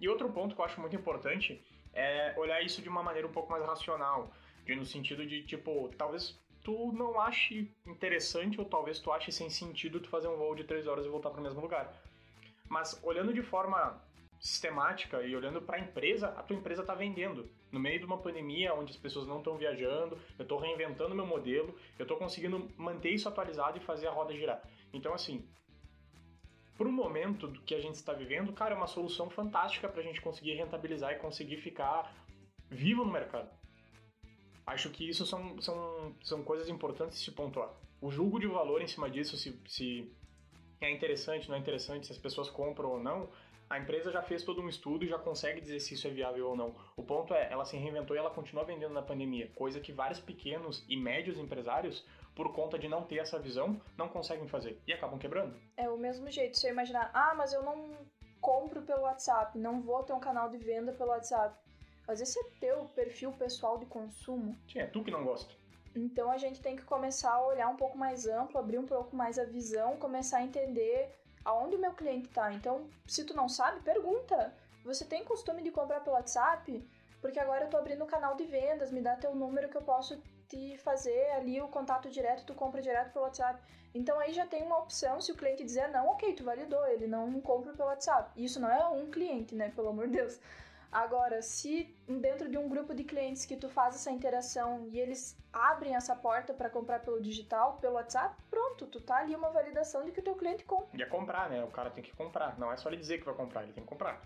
E 0.00 0.08
outro 0.08 0.28
ponto 0.32 0.56
que 0.56 0.60
eu 0.60 0.64
acho 0.64 0.80
muito 0.80 0.96
importante 0.96 1.64
é 1.92 2.34
olhar 2.36 2.62
isso 2.62 2.82
de 2.82 2.88
uma 2.88 3.00
maneira 3.04 3.28
um 3.28 3.32
pouco 3.32 3.52
mais 3.52 3.64
racional. 3.64 4.34
De, 4.66 4.74
no 4.74 4.84
sentido 4.84 5.24
de, 5.24 5.44
tipo, 5.44 5.88
talvez 5.96 6.36
tu 6.64 6.90
não 6.92 7.20
ache 7.20 7.70
interessante 7.86 8.58
ou 8.58 8.66
talvez 8.66 8.98
tu 8.98 9.12
ache 9.12 9.30
sem 9.30 9.48
sentido 9.48 10.00
tu 10.00 10.08
fazer 10.08 10.26
um 10.26 10.36
voo 10.36 10.56
de 10.56 10.64
três 10.64 10.88
horas 10.88 11.06
e 11.06 11.08
voltar 11.08 11.30
para 11.30 11.38
o 11.38 11.44
mesmo 11.44 11.60
lugar. 11.60 11.94
Mas 12.74 13.00
olhando 13.04 13.32
de 13.32 13.40
forma 13.40 14.02
sistemática 14.40 15.22
e 15.22 15.36
olhando 15.36 15.62
para 15.62 15.76
a 15.76 15.80
empresa, 15.80 16.26
a 16.30 16.42
tua 16.42 16.56
empresa 16.56 16.80
está 16.80 16.92
vendendo. 16.92 17.48
No 17.70 17.78
meio 17.78 18.00
de 18.00 18.04
uma 18.04 18.18
pandemia 18.18 18.74
onde 18.74 18.90
as 18.90 18.96
pessoas 18.96 19.28
não 19.28 19.38
estão 19.38 19.56
viajando, 19.56 20.18
eu 20.36 20.42
estou 20.42 20.58
reinventando 20.58 21.14
meu 21.14 21.24
modelo, 21.24 21.72
eu 21.96 22.02
estou 22.02 22.16
conseguindo 22.16 22.68
manter 22.76 23.10
isso 23.10 23.28
atualizado 23.28 23.78
e 23.78 23.80
fazer 23.80 24.08
a 24.08 24.10
roda 24.10 24.34
girar. 24.34 24.60
Então, 24.92 25.14
assim, 25.14 25.48
para 26.76 26.88
o 26.88 26.92
momento 26.92 27.52
que 27.64 27.76
a 27.76 27.80
gente 27.80 27.94
está 27.94 28.12
vivendo, 28.12 28.52
cara, 28.52 28.74
é 28.74 28.76
uma 28.76 28.88
solução 28.88 29.30
fantástica 29.30 29.88
para 29.88 30.00
a 30.00 30.04
gente 30.04 30.20
conseguir 30.20 30.54
rentabilizar 30.54 31.12
e 31.12 31.20
conseguir 31.20 31.58
ficar 31.58 32.12
vivo 32.68 33.04
no 33.04 33.12
mercado. 33.12 33.48
Acho 34.66 34.90
que 34.90 35.08
isso 35.08 35.24
são, 35.24 35.62
são, 35.62 36.16
são 36.24 36.42
coisas 36.42 36.68
importantes 36.68 37.20
de 37.20 37.24
se 37.24 37.30
pontuar. 37.30 37.70
O 38.00 38.10
julgo 38.10 38.40
de 38.40 38.48
valor 38.48 38.82
em 38.82 38.88
cima 38.88 39.08
disso, 39.08 39.36
se, 39.36 39.62
se 39.64 40.12
é 40.80 40.90
interessante, 40.90 41.48
não 41.48 41.56
é 41.56 41.58
interessante, 41.58 42.06
se 42.06 42.12
as 42.12 42.18
pessoas 42.18 42.50
compram 42.50 42.90
ou 42.90 43.00
não, 43.00 43.28
a 43.68 43.78
empresa 43.78 44.10
já 44.12 44.22
fez 44.22 44.42
todo 44.42 44.60
um 44.60 44.68
estudo 44.68 45.04
e 45.04 45.08
já 45.08 45.18
consegue 45.18 45.60
dizer 45.60 45.80
se 45.80 45.94
isso 45.94 46.06
é 46.06 46.10
viável 46.10 46.48
ou 46.48 46.56
não. 46.56 46.74
O 46.96 47.02
ponto 47.02 47.34
é, 47.34 47.50
ela 47.50 47.64
se 47.64 47.76
reinventou 47.76 48.14
e 48.14 48.18
ela 48.18 48.30
continua 48.30 48.64
vendendo 48.64 48.92
na 48.92 49.02
pandemia, 49.02 49.50
coisa 49.54 49.80
que 49.80 49.92
vários 49.92 50.20
pequenos 50.20 50.84
e 50.88 50.96
médios 50.96 51.38
empresários 51.38 52.04
por 52.34 52.52
conta 52.52 52.78
de 52.78 52.88
não 52.88 53.02
ter 53.02 53.18
essa 53.18 53.38
visão, 53.38 53.80
não 53.96 54.08
conseguem 54.08 54.48
fazer 54.48 54.80
e 54.86 54.92
acabam 54.92 55.18
quebrando. 55.18 55.56
É 55.76 55.88
o 55.88 55.96
mesmo 55.96 56.30
jeito, 56.30 56.58
se 56.58 56.66
eu 56.66 56.72
imaginar, 56.72 57.10
ah, 57.14 57.34
mas 57.36 57.52
eu 57.52 57.62
não 57.62 57.96
compro 58.40 58.82
pelo 58.82 59.02
WhatsApp, 59.02 59.56
não 59.58 59.80
vou 59.80 60.02
ter 60.02 60.12
um 60.12 60.20
canal 60.20 60.50
de 60.50 60.58
venda 60.58 60.92
pelo 60.92 61.10
WhatsApp. 61.10 61.56
Mas 62.06 62.20
esse 62.20 62.38
é 62.38 62.42
teu 62.60 62.84
perfil 62.88 63.32
pessoal 63.32 63.78
de 63.78 63.86
consumo. 63.86 64.54
Sim, 64.70 64.80
é 64.80 64.86
tu 64.86 65.02
que 65.02 65.10
não 65.10 65.24
gosta. 65.24 65.54
Então 65.94 66.30
a 66.30 66.36
gente 66.36 66.60
tem 66.60 66.74
que 66.76 66.84
começar 66.84 67.32
a 67.32 67.46
olhar 67.46 67.68
um 67.68 67.76
pouco 67.76 67.96
mais 67.96 68.26
amplo, 68.26 68.58
abrir 68.58 68.78
um 68.78 68.86
pouco 68.86 69.14
mais 69.14 69.38
a 69.38 69.44
visão, 69.44 69.96
começar 69.96 70.38
a 70.38 70.42
entender 70.42 71.10
aonde 71.44 71.76
o 71.76 71.78
meu 71.78 71.92
cliente 71.92 72.28
está. 72.28 72.52
Então, 72.52 72.88
se 73.06 73.24
tu 73.24 73.34
não 73.34 73.48
sabe, 73.48 73.80
pergunta. 73.80 74.52
Você 74.84 75.04
tem 75.04 75.24
costume 75.24 75.62
de 75.62 75.70
comprar 75.70 76.00
pelo 76.00 76.16
WhatsApp? 76.16 76.86
Porque 77.20 77.40
agora 77.40 77.64
eu 77.64 77.70
tô 77.70 77.76
abrindo 77.76 78.04
um 78.04 78.06
canal 78.06 78.34
de 78.34 78.44
vendas, 78.44 78.90
me 78.90 79.00
dá 79.00 79.16
teu 79.16 79.34
número 79.34 79.68
que 79.68 79.76
eu 79.76 79.82
posso 79.82 80.20
te 80.48 80.76
fazer 80.78 81.30
ali 81.30 81.60
o 81.60 81.68
contato 81.68 82.10
direto, 82.10 82.44
tu 82.44 82.54
compra 82.54 82.82
direto 82.82 83.12
pelo 83.12 83.24
WhatsApp. 83.24 83.62
Então 83.94 84.18
aí 84.18 84.32
já 84.32 84.44
tem 84.44 84.62
uma 84.62 84.78
opção, 84.78 85.20
se 85.20 85.32
o 85.32 85.36
cliente 85.36 85.64
dizer 85.64 85.88
não, 85.88 86.08
ok, 86.08 86.34
tu 86.34 86.44
validou, 86.44 86.84
ele 86.86 87.06
não 87.06 87.40
compra 87.40 87.72
pelo 87.72 87.88
WhatsApp. 87.88 88.30
Isso 88.36 88.60
não 88.60 88.70
é 88.70 88.86
um 88.88 89.10
cliente, 89.10 89.54
né, 89.54 89.70
pelo 89.74 89.88
amor 89.88 90.06
de 90.08 90.16
Deus. 90.16 90.38
Agora, 90.94 91.42
se 91.42 91.92
dentro 92.06 92.48
de 92.48 92.56
um 92.56 92.68
grupo 92.68 92.94
de 92.94 93.02
clientes 93.02 93.44
que 93.44 93.56
tu 93.56 93.68
faz 93.68 93.96
essa 93.96 94.12
interação 94.12 94.86
e 94.86 95.00
eles 95.00 95.36
abrem 95.52 95.96
essa 95.96 96.14
porta 96.14 96.54
para 96.54 96.70
comprar 96.70 97.00
pelo 97.00 97.20
digital, 97.20 97.78
pelo 97.80 97.96
WhatsApp, 97.96 98.40
pronto, 98.48 98.86
tu 98.86 99.00
tá 99.00 99.16
ali 99.16 99.34
uma 99.34 99.50
validação 99.50 100.04
de 100.04 100.12
que 100.12 100.20
o 100.20 100.22
teu 100.22 100.36
cliente 100.36 100.62
compra. 100.62 100.96
E 100.96 101.02
é 101.02 101.06
comprar, 101.06 101.50
né? 101.50 101.64
O 101.64 101.70
cara 101.72 101.90
tem 101.90 102.04
que 102.04 102.14
comprar, 102.14 102.56
não 102.60 102.70
é 102.72 102.76
só 102.76 102.88
ele 102.88 102.98
dizer 102.98 103.18
que 103.18 103.24
vai 103.24 103.34
comprar, 103.34 103.64
ele 103.64 103.72
tem 103.72 103.82
que 103.82 103.90
comprar. 103.90 104.22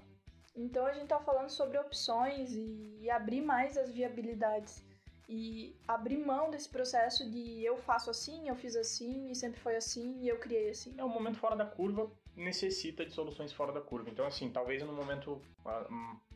Então 0.55 0.85
a 0.85 0.93
gente 0.93 1.07
tá 1.07 1.19
falando 1.19 1.49
sobre 1.49 1.79
opções 1.79 2.53
e, 2.53 3.09
abrir 3.11 3.41
mais 3.41 3.79
as 3.79 3.91
viabilidades 3.91 4.85
e 5.27 5.75
abrir 5.87 6.19
mão 6.19 6.51
desse 6.51 6.69
processo 6.69 7.31
de 7.31 7.65
eu 7.65 7.79
faço 7.79 8.11
assim, 8.11 8.47
eu 8.47 8.55
fiz 8.55 8.77
assim 8.77 9.31
e 9.31 9.35
sempre 9.35 9.59
foi 9.59 9.77
assim 9.77 10.21
e 10.21 10.29
eu 10.29 10.39
criei 10.39 10.69
assim. 10.69 10.95
É 10.99 11.05
um 11.05 11.09
momento 11.09 11.39
fora 11.39 11.57
da 11.57 11.65
curva 11.65 12.11
necessita 12.37 13.07
de 13.07 13.13
soluções 13.15 13.55
fora 13.55 13.73
da 13.73 13.81
curva. 13.81 14.11
Então 14.11 14.27
assim, 14.27 14.51
talvez 14.51 14.83
no 14.83 14.93
momento 14.93 15.41
uh, 15.65 16.28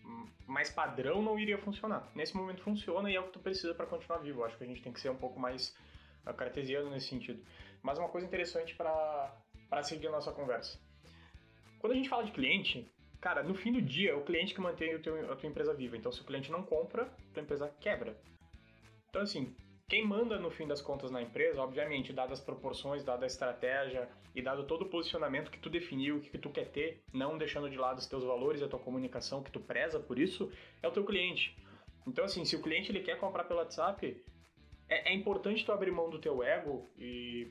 mais 0.47 0.71
padrão 0.71 1.23
não 1.23 1.39
iria 1.39 1.59
funcionar. 1.59 2.11
Nesse 2.15 2.37
momento 2.37 2.63
funciona 2.63 3.11
e 3.11 3.17
é 3.17 3.21
o 3.21 3.25
que 3.25 3.33
tu 3.33 3.39
precisa 3.39 3.75
para 3.75 3.87
continuar 3.87 4.19
vivo. 4.19 4.45
Acho 4.45 4.57
que 4.57 4.65
a 4.65 4.67
gente 4.67 4.83
tem 4.83 4.93
que 4.93 5.01
ser 5.01 5.11
um 5.11 5.17
pouco 5.17 5.39
mais 5.41 5.75
uh, 6.27 6.35
cartesiano 6.35 6.91
nesse 6.91 7.09
sentido. 7.09 7.43
Mas 7.83 7.99
uma 7.99 8.09
coisa 8.09 8.27
interessante 8.27 8.75
para 8.75 9.83
seguir 9.83 10.09
a 10.09 10.13
nossa 10.13 10.33
conversa. 10.33 10.79
Quando 11.79 11.93
a 11.93 11.97
gente 11.97 12.09
fala 12.09 12.25
de 12.25 12.33
cliente, 12.33 12.91
cara, 13.21 13.43
no 13.43 13.55
fim 13.55 13.73
do 13.73 13.83
dia, 13.83 14.13
é 14.13 14.15
o 14.15 14.25
cliente 14.25 14.55
que 14.55 14.61
mantém 14.61 14.95
a 14.95 14.99
tua 15.01 15.49
empresa 15.49 15.75
viva. 15.75 15.97
Então, 15.97 16.13
se 16.13 16.21
o 16.21 16.25
cliente 16.25 16.53
não 16.53 16.63
compra, 16.63 17.05
a 17.05 17.35
tua 17.35 17.43
empresa 17.43 17.75
quebra. 17.81 18.17
Então, 19.09 19.23
assim, 19.23 19.57
quem 19.93 20.07
manda 20.07 20.39
no 20.39 20.51
fim 20.51 20.67
das 20.67 20.81
contas 20.81 21.11
na 21.11 21.21
empresa, 21.21 21.61
obviamente, 21.61 22.15
dadas 22.15 22.39
as 22.39 22.45
proporções, 22.45 23.05
dada 23.05 23.27
a 23.27 23.33
estratégia 23.33 24.09
e 24.35 24.41
dado 24.41 24.67
todo 24.67 24.87
o 24.87 24.89
posicionamento 24.89 25.51
que 25.51 25.59
tu 25.59 25.69
definiu, 25.69 26.23
que 26.23 26.39
tu 26.39 26.49
quer 26.49 26.71
ter, 26.71 27.03
não 27.13 27.37
deixando 27.37 27.69
de 27.69 27.77
lado 27.77 27.99
os 27.99 28.07
teus 28.07 28.25
valores, 28.25 28.63
a 28.63 28.69
tua 28.69 28.79
comunicação, 28.79 29.43
que 29.43 29.53
tu 29.53 29.61
preza 29.61 30.01
por 30.01 30.19
isso, 30.19 30.51
é 30.83 30.89
o 30.89 30.91
teu 30.91 31.05
cliente. 31.05 31.55
Então, 32.07 32.25
assim, 32.25 32.43
se 32.43 32.57
o 32.57 32.63
cliente 32.63 32.91
ele 32.91 33.01
quer 33.01 33.19
comprar 33.21 33.45
pelo 33.45 33.59
WhatsApp, 33.61 34.19
é, 34.89 35.13
é 35.13 35.15
importante 35.15 35.63
tu 35.63 35.73
abrir 35.73 35.91
mão 35.91 36.09
do 36.09 36.19
teu 36.19 36.43
ego 36.43 36.91
e 36.97 37.51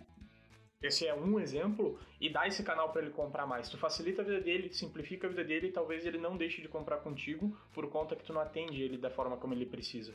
esse 0.82 1.06
é 1.06 1.14
um 1.14 1.40
exemplo 1.40 2.00
e 2.20 2.28
dar 2.28 2.48
esse 2.48 2.64
canal 2.64 2.92
para 2.92 3.04
ele 3.04 3.12
comprar 3.12 3.46
mais. 3.46 3.70
Tu 3.70 3.78
facilita 3.78 4.24
a 4.24 4.26
vida 4.26 4.42
dele, 4.42 4.74
simplifica 4.74 5.28
a 5.28 5.30
vida 5.30 5.44
dele 5.44 5.68
e 5.68 5.72
talvez 5.72 6.08
ele 6.08 6.18
não 6.18 6.36
deixe 6.36 6.60
de 6.60 6.68
comprar 6.68 6.98
contigo 7.02 7.56
por 7.72 7.88
conta 7.92 8.16
que 8.16 8.24
tu 8.24 8.34
não 8.34 8.42
atende 8.42 8.82
ele 8.82 8.98
da 8.98 9.12
forma 9.12 9.38
como 9.38 9.54
ele 9.54 9.68
precisa. 9.68 10.12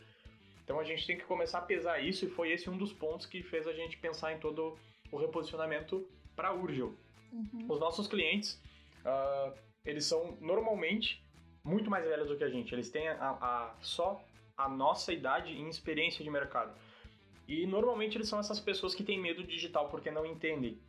Então 0.66 0.80
a 0.80 0.85
gente 0.85 1.06
tem 1.06 1.16
que 1.16 1.25
começar 1.25 1.58
a 1.58 1.62
pesar 1.62 2.00
isso 2.00 2.25
e 2.25 2.28
foi 2.28 2.50
esse 2.50 2.68
um 2.68 2.76
dos 2.76 2.92
pontos 2.92 3.25
que 3.25 3.40
fez 3.40 3.68
a 3.68 3.73
gente 3.73 3.96
pensar 3.99 4.32
em 4.32 4.40
todo 4.40 4.76
o 5.12 5.16
reposicionamento 5.16 6.04
para 6.35 6.52
Urgel. 6.52 6.92
Uhum. 7.32 7.66
Os 7.68 7.78
nossos 7.78 8.08
clientes, 8.08 8.61
uh, 9.04 9.56
eles 9.85 10.04
são 10.04 10.37
normalmente 10.40 11.25
muito 11.62 11.88
mais 11.88 12.04
velhos 12.04 12.26
do 12.26 12.37
que 12.37 12.42
a 12.42 12.50
gente. 12.50 12.75
Eles 12.75 12.90
têm 12.90 13.06
a, 13.06 13.14
a, 13.14 13.76
só 13.80 14.20
a 14.56 14.68
nossa 14.68 15.12
idade 15.12 15.52
e 15.52 15.68
experiência 15.68 16.25
de 16.25 16.30
mercado. 16.30 16.76
E 17.46 17.64
normalmente 17.64 18.16
eles 18.16 18.28
são 18.28 18.40
essas 18.40 18.58
pessoas 18.58 18.92
que 18.92 19.04
têm 19.04 19.20
medo 19.20 19.44
digital 19.44 19.88
porque 19.88 20.11
não 20.11 20.26
entendem. 20.26 20.80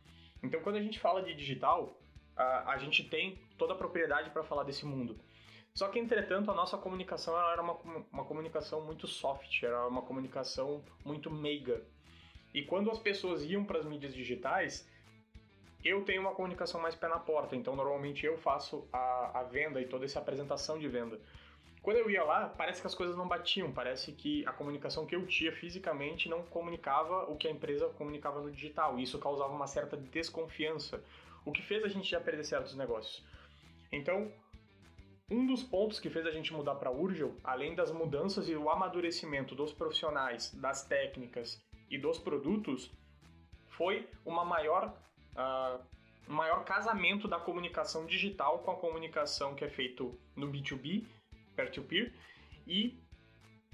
Então 0.42 0.60
quando 0.60 0.74
a 0.74 0.82
gente 0.82 0.98
fala 0.98 1.22
de 1.22 1.32
digital, 1.34 1.96
a, 2.34 2.72
a 2.72 2.78
gente 2.78 3.04
tem 3.04 3.38
toda 3.56 3.74
a 3.74 3.76
propriedade 3.76 4.30
para 4.30 4.42
falar 4.42 4.64
desse 4.64 4.84
mundo. 4.84 5.16
Só 5.78 5.86
que, 5.86 5.96
entretanto, 6.00 6.50
a 6.50 6.54
nossa 6.54 6.76
comunicação 6.76 7.40
era 7.52 7.62
uma, 7.62 7.76
uma 8.12 8.24
comunicação 8.24 8.80
muito 8.80 9.06
soft, 9.06 9.62
era 9.62 9.86
uma 9.86 10.02
comunicação 10.02 10.82
muito 11.04 11.30
meiga. 11.30 11.80
E 12.52 12.64
quando 12.64 12.90
as 12.90 12.98
pessoas 12.98 13.44
iam 13.44 13.64
para 13.64 13.78
as 13.78 13.84
mídias 13.84 14.12
digitais, 14.12 14.88
eu 15.84 16.04
tenho 16.04 16.20
uma 16.20 16.32
comunicação 16.32 16.80
mais 16.80 16.96
pé 16.96 17.06
na 17.06 17.20
porta, 17.20 17.54
então 17.54 17.76
normalmente 17.76 18.26
eu 18.26 18.36
faço 18.36 18.88
a, 18.92 19.38
a 19.38 19.42
venda 19.44 19.80
e 19.80 19.86
toda 19.86 20.04
essa 20.04 20.18
apresentação 20.18 20.80
de 20.80 20.88
venda. 20.88 21.20
Quando 21.80 21.98
eu 21.98 22.10
ia 22.10 22.24
lá, 22.24 22.48
parece 22.48 22.80
que 22.80 22.88
as 22.88 22.94
coisas 22.96 23.16
não 23.16 23.28
batiam, 23.28 23.70
parece 23.70 24.10
que 24.10 24.44
a 24.48 24.52
comunicação 24.52 25.06
que 25.06 25.14
eu 25.14 25.24
tinha 25.28 25.52
fisicamente 25.52 26.28
não 26.28 26.42
comunicava 26.42 27.30
o 27.30 27.36
que 27.36 27.46
a 27.46 27.52
empresa 27.52 27.88
comunicava 27.90 28.40
no 28.40 28.50
digital, 28.50 28.98
e 28.98 29.04
isso 29.04 29.16
causava 29.20 29.52
uma 29.52 29.68
certa 29.68 29.96
desconfiança, 29.96 31.00
o 31.44 31.52
que 31.52 31.62
fez 31.62 31.84
a 31.84 31.88
gente 31.88 32.10
já 32.10 32.20
perder 32.20 32.42
certos 32.42 32.74
negócios. 32.74 33.24
Então, 33.92 34.32
um 35.30 35.46
dos 35.46 35.62
pontos 35.62 36.00
que 36.00 36.08
fez 36.08 36.26
a 36.26 36.30
gente 36.30 36.52
mudar 36.52 36.76
para 36.76 36.90
Urgel, 36.90 37.36
além 37.44 37.74
das 37.74 37.92
mudanças 37.92 38.48
e 38.48 38.56
o 38.56 38.70
amadurecimento 38.70 39.54
dos 39.54 39.72
profissionais, 39.72 40.54
das 40.54 40.84
técnicas 40.86 41.62
e 41.90 41.98
dos 41.98 42.18
produtos, 42.18 42.90
foi 43.68 44.08
uma 44.24 44.44
maior, 44.44 44.94
uh, 45.36 45.84
um 46.28 46.34
maior 46.34 46.64
casamento 46.64 47.28
da 47.28 47.38
comunicação 47.38 48.06
digital 48.06 48.60
com 48.60 48.70
a 48.70 48.76
comunicação 48.76 49.54
que 49.54 49.64
é 49.64 49.68
feito 49.68 50.18
no 50.34 50.50
B2B, 50.50 51.04
peer-to-peer, 51.54 52.12
e 52.66 52.98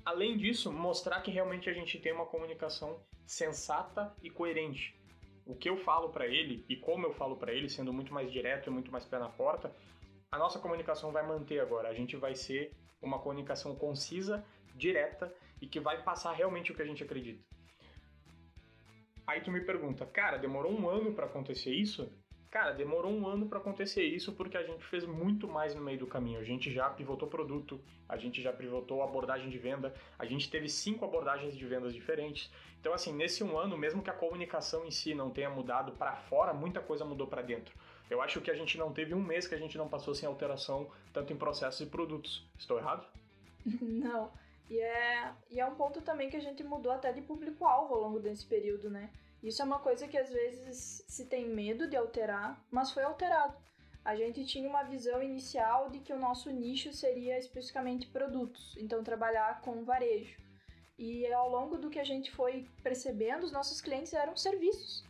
além 0.04 0.36
disso, 0.36 0.72
mostrar 0.72 1.20
que 1.20 1.30
realmente 1.30 1.70
a 1.70 1.72
gente 1.72 1.98
tem 1.98 2.12
uma 2.12 2.26
comunicação 2.26 2.98
sensata 3.24 4.12
e 4.22 4.28
coerente. 4.28 4.94
O 5.46 5.54
que 5.54 5.68
eu 5.68 5.76
falo 5.76 6.08
para 6.08 6.26
ele 6.26 6.64
e 6.68 6.76
como 6.76 7.06
eu 7.06 7.12
falo 7.12 7.36
para 7.36 7.52
ele, 7.52 7.68
sendo 7.68 7.92
muito 7.92 8.12
mais 8.12 8.32
direto 8.32 8.68
e 8.68 8.72
muito 8.72 8.90
mais 8.90 9.04
pé 9.04 9.18
na 9.18 9.28
porta, 9.28 9.74
a 10.34 10.38
nossa 10.38 10.58
comunicação 10.58 11.12
vai 11.12 11.24
manter 11.24 11.60
agora. 11.60 11.88
A 11.88 11.94
gente 11.94 12.16
vai 12.16 12.34
ser 12.34 12.72
uma 13.00 13.20
comunicação 13.20 13.76
concisa, 13.76 14.44
direta 14.74 15.32
e 15.62 15.66
que 15.68 15.78
vai 15.78 16.02
passar 16.02 16.32
realmente 16.32 16.72
o 16.72 16.74
que 16.74 16.82
a 16.82 16.84
gente 16.84 17.04
acredita. 17.04 17.40
Aí 19.24 19.40
tu 19.42 19.52
me 19.52 19.60
pergunta, 19.60 20.04
cara, 20.04 20.36
demorou 20.36 20.72
um 20.72 20.88
ano 20.88 21.14
para 21.14 21.26
acontecer 21.26 21.72
isso? 21.72 22.12
Cara, 22.50 22.72
demorou 22.72 23.12
um 23.12 23.28
ano 23.28 23.48
para 23.48 23.58
acontecer 23.58 24.02
isso 24.02 24.32
porque 24.32 24.56
a 24.56 24.64
gente 24.64 24.84
fez 24.84 25.04
muito 25.04 25.46
mais 25.46 25.72
no 25.72 25.80
meio 25.80 26.00
do 26.00 26.06
caminho. 26.06 26.40
A 26.40 26.44
gente 26.44 26.68
já 26.72 26.90
pivotou 26.90 27.28
produto, 27.28 27.80
a 28.08 28.16
gente 28.16 28.42
já 28.42 28.52
pivotou 28.52 29.04
abordagem 29.04 29.48
de 29.48 29.58
venda, 29.58 29.94
a 30.18 30.24
gente 30.24 30.50
teve 30.50 30.68
cinco 30.68 31.04
abordagens 31.04 31.56
de 31.56 31.64
vendas 31.64 31.94
diferentes. 31.94 32.50
Então, 32.80 32.92
assim, 32.92 33.12
nesse 33.12 33.44
um 33.44 33.56
ano, 33.56 33.78
mesmo 33.78 34.02
que 34.02 34.10
a 34.10 34.14
comunicação 34.14 34.84
em 34.84 34.90
si 34.90 35.14
não 35.14 35.30
tenha 35.30 35.48
mudado 35.48 35.92
para 35.92 36.16
fora, 36.16 36.52
muita 36.52 36.80
coisa 36.80 37.04
mudou 37.04 37.28
para 37.28 37.40
dentro. 37.40 37.74
Eu 38.10 38.20
acho 38.20 38.40
que 38.40 38.50
a 38.50 38.54
gente 38.54 38.76
não 38.76 38.92
teve 38.92 39.14
um 39.14 39.22
mês 39.22 39.46
que 39.46 39.54
a 39.54 39.58
gente 39.58 39.78
não 39.78 39.88
passou 39.88 40.14
sem 40.14 40.28
alteração, 40.28 40.90
tanto 41.12 41.32
em 41.32 41.36
processos 41.36 41.80
e 41.80 41.86
produtos. 41.86 42.46
Estou 42.58 42.78
errado? 42.78 43.06
Não. 43.80 44.30
E 44.68 44.78
é, 44.78 45.32
e 45.50 45.60
é 45.60 45.66
um 45.66 45.74
ponto 45.74 46.00
também 46.00 46.30
que 46.30 46.36
a 46.36 46.40
gente 46.40 46.62
mudou 46.62 46.92
até 46.92 47.12
de 47.12 47.22
público-alvo 47.22 47.94
ao 47.94 48.00
longo 48.00 48.20
desse 48.20 48.46
período, 48.46 48.90
né? 48.90 49.10
Isso 49.42 49.60
é 49.60 49.64
uma 49.64 49.78
coisa 49.78 50.08
que 50.08 50.16
às 50.16 50.30
vezes 50.30 51.04
se 51.06 51.26
tem 51.26 51.46
medo 51.46 51.86
de 51.86 51.96
alterar, 51.96 52.62
mas 52.70 52.90
foi 52.90 53.02
alterado. 53.02 53.54
A 54.02 54.16
gente 54.16 54.44
tinha 54.44 54.68
uma 54.68 54.82
visão 54.82 55.22
inicial 55.22 55.90
de 55.90 55.98
que 55.98 56.12
o 56.12 56.18
nosso 56.18 56.50
nicho 56.50 56.92
seria 56.92 57.38
especificamente 57.38 58.06
produtos, 58.06 58.74
então 58.78 59.04
trabalhar 59.04 59.60
com 59.60 59.84
varejo. 59.84 60.36
E 60.98 61.30
ao 61.32 61.50
longo 61.50 61.76
do 61.76 61.90
que 61.90 61.98
a 61.98 62.04
gente 62.04 62.30
foi 62.30 62.66
percebendo, 62.82 63.44
os 63.44 63.52
nossos 63.52 63.80
clientes 63.80 64.12
eram 64.12 64.36
serviços. 64.36 65.03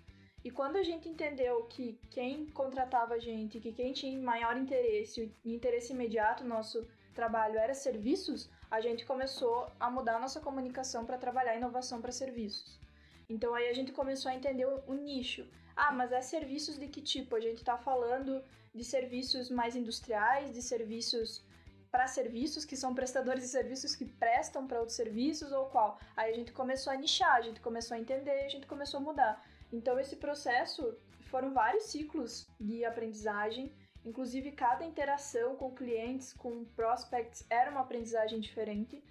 E 0.44 0.50
quando 0.50 0.76
a 0.76 0.82
gente 0.82 1.08
entendeu 1.08 1.64
que 1.64 1.98
quem 2.10 2.44
contratava 2.50 3.14
a 3.14 3.18
gente, 3.18 3.58
que 3.58 3.72
quem 3.72 3.94
tinha 3.94 4.20
maior 4.20 4.54
interesse, 4.58 5.32
interesse 5.42 5.94
imediato 5.94 6.42
no 6.42 6.50
nosso 6.50 6.86
trabalho 7.14 7.58
era 7.58 7.72
serviços, 7.72 8.50
a 8.70 8.78
gente 8.78 9.06
começou 9.06 9.66
a 9.80 9.90
mudar 9.90 10.20
nossa 10.20 10.40
comunicação 10.40 11.06
para 11.06 11.16
trabalhar 11.16 11.56
inovação 11.56 12.02
para 12.02 12.12
serviços. 12.12 12.78
Então 13.26 13.54
aí 13.54 13.70
a 13.70 13.72
gente 13.72 13.90
começou 13.90 14.30
a 14.30 14.34
entender 14.34 14.66
o, 14.66 14.82
o 14.86 14.92
nicho. 14.92 15.46
Ah, 15.74 15.92
mas 15.92 16.12
é 16.12 16.20
serviços 16.20 16.78
de 16.78 16.88
que 16.88 17.00
tipo? 17.00 17.34
A 17.34 17.40
gente 17.40 17.58
está 17.58 17.78
falando 17.78 18.42
de 18.74 18.84
serviços 18.84 19.48
mais 19.48 19.74
industriais, 19.74 20.52
de 20.52 20.60
serviços 20.60 21.42
para 21.90 22.06
serviços, 22.06 22.64
que 22.64 22.76
são 22.76 22.94
prestadores 22.94 23.44
de 23.44 23.48
serviços 23.48 23.94
que 23.94 24.04
prestam 24.04 24.66
para 24.66 24.80
outros 24.80 24.96
serviços 24.96 25.52
ou 25.52 25.66
qual? 25.66 25.98
Aí 26.16 26.32
a 26.32 26.36
gente 26.36 26.52
começou 26.52 26.92
a 26.92 26.96
nichar, 26.96 27.36
a 27.36 27.40
gente 27.40 27.60
começou 27.60 27.96
a 27.96 28.00
entender, 28.00 28.44
a 28.44 28.48
gente 28.48 28.66
começou 28.66 28.98
a 28.98 29.02
mudar. 29.02 29.42
Então, 29.73 29.99
esse 29.99 30.16
processo 30.16 30.97
foram 31.23 31.52
vários 31.52 31.85
ciclos 31.85 32.49
de 32.61 32.85
aprendizagem, 32.85 33.73
inclusive 34.04 34.52
cada 34.52 34.85
interação 34.85 35.56
com 35.56 35.75
clientes, 35.75 36.33
com 36.33 36.64
prospects, 36.76 37.44
era 37.50 37.71
uma 37.71 37.80
aprendizagem 37.80 38.38
diferente. 38.40 39.02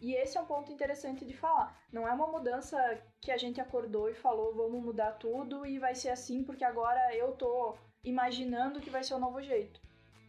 E 0.00 0.14
esse 0.14 0.38
é 0.38 0.40
um 0.40 0.46
ponto 0.46 0.72
interessante 0.72 1.24
de 1.24 1.36
falar. 1.36 1.76
Não 1.92 2.06
é 2.06 2.12
uma 2.12 2.26
mudança 2.26 2.76
que 3.20 3.30
a 3.30 3.36
gente 3.36 3.60
acordou 3.60 4.08
e 4.08 4.14
falou, 4.14 4.54
vamos 4.54 4.82
mudar 4.82 5.12
tudo 5.12 5.66
e 5.66 5.78
vai 5.78 5.94
ser 5.94 6.10
assim 6.10 6.44
porque 6.44 6.64
agora 6.64 7.14
eu 7.14 7.32
tô 7.32 7.76
imaginando 8.04 8.80
que 8.80 8.90
vai 8.90 9.02
ser 9.02 9.14
o 9.14 9.18
novo 9.18 9.42
jeito. 9.42 9.80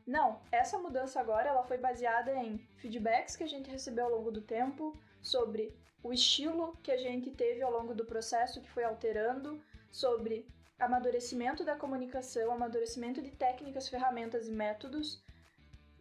Não, 0.10 0.42
essa 0.52 0.76
mudança 0.80 1.20
agora 1.20 1.50
ela 1.50 1.62
foi 1.62 1.78
baseada 1.78 2.34
em 2.34 2.58
feedbacks 2.78 3.36
que 3.36 3.44
a 3.44 3.48
gente 3.48 3.70
recebeu 3.70 4.06
ao 4.06 4.12
longo 4.12 4.32
do 4.32 4.42
tempo 4.42 4.98
sobre 5.22 5.72
o 6.02 6.12
estilo 6.12 6.76
que 6.82 6.92
a 6.92 6.98
gente 6.98 7.30
teve 7.30 7.62
ao 7.62 7.72
longo 7.72 7.94
do 7.94 8.04
processo 8.04 8.60
que 8.60 8.72
foi 8.72 8.84
alterando, 8.84 9.64
sobre 9.92 10.48
amadurecimento 10.80 11.64
da 11.64 11.76
comunicação, 11.76 12.52
amadurecimento 12.52 13.22
de 13.22 13.30
técnicas, 13.30 13.88
ferramentas 13.88 14.48
e 14.48 14.52
métodos, 14.52 15.24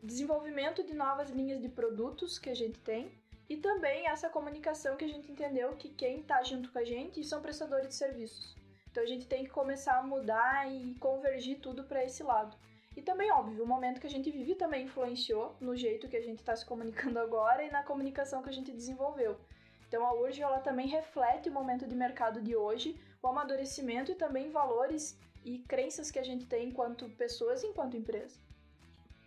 desenvolvimento 0.03 0.83
de 0.83 0.95
novas 0.95 1.29
linhas 1.29 1.61
de 1.61 1.69
produtos 1.69 2.39
que 2.39 2.49
a 2.49 2.57
gente 2.57 2.79
tem 2.79 3.13
e 3.47 3.59
também 3.59 4.07
essa 4.07 4.31
comunicação 4.31 4.97
que 4.97 5.05
a 5.05 5.09
gente 5.09 5.31
entendeu 5.31 5.77
que 5.77 5.91
quem 5.91 6.21
está 6.21 6.43
junto 6.43 6.73
com 6.73 6.79
a 6.79 6.85
gente 6.85 7.23
são 7.23 7.43
prestadores 7.43 7.89
de 7.89 7.95
serviços. 7.95 8.57
Então 8.91 9.03
a 9.03 9.07
gente 9.07 9.27
tem 9.27 9.45
que 9.45 9.51
começar 9.51 9.99
a 9.99 10.03
mudar 10.03 10.67
e 10.73 10.95
convergir 10.95 11.61
tudo 11.61 11.85
para 11.85 12.03
esse 12.03 12.23
lado. 12.23 12.57
E 12.99 13.03
também, 13.03 13.31
óbvio, 13.31 13.63
o 13.63 13.67
momento 13.67 14.01
que 14.01 14.09
a 14.09 14.11
gente 14.11 14.29
vive 14.29 14.57
também 14.57 14.87
influenciou 14.87 15.57
no 15.61 15.77
jeito 15.77 16.09
que 16.09 16.17
a 16.17 16.21
gente 16.21 16.41
está 16.41 16.57
se 16.57 16.67
comunicando 16.67 17.17
agora 17.21 17.63
e 17.63 17.71
na 17.71 17.85
comunicação 17.85 18.43
que 18.43 18.49
a 18.49 18.53
gente 18.53 18.73
desenvolveu. 18.73 19.39
Então 19.87 20.05
a 20.05 20.13
URG 20.15 20.43
ela 20.43 20.59
também 20.59 20.89
reflete 20.89 21.49
o 21.49 21.53
momento 21.53 21.87
de 21.87 21.95
mercado 21.95 22.43
de 22.43 22.57
hoje, 22.57 22.99
o 23.23 23.29
amadurecimento 23.29 24.11
e 24.11 24.17
também 24.17 24.51
valores 24.51 25.17
e 25.45 25.61
crenças 25.61 26.11
que 26.11 26.19
a 26.19 26.25
gente 26.25 26.45
tem 26.47 26.71
enquanto 26.71 27.09
pessoas 27.11 27.63
e 27.63 27.69
enquanto 27.69 27.97
empresa. 27.97 28.37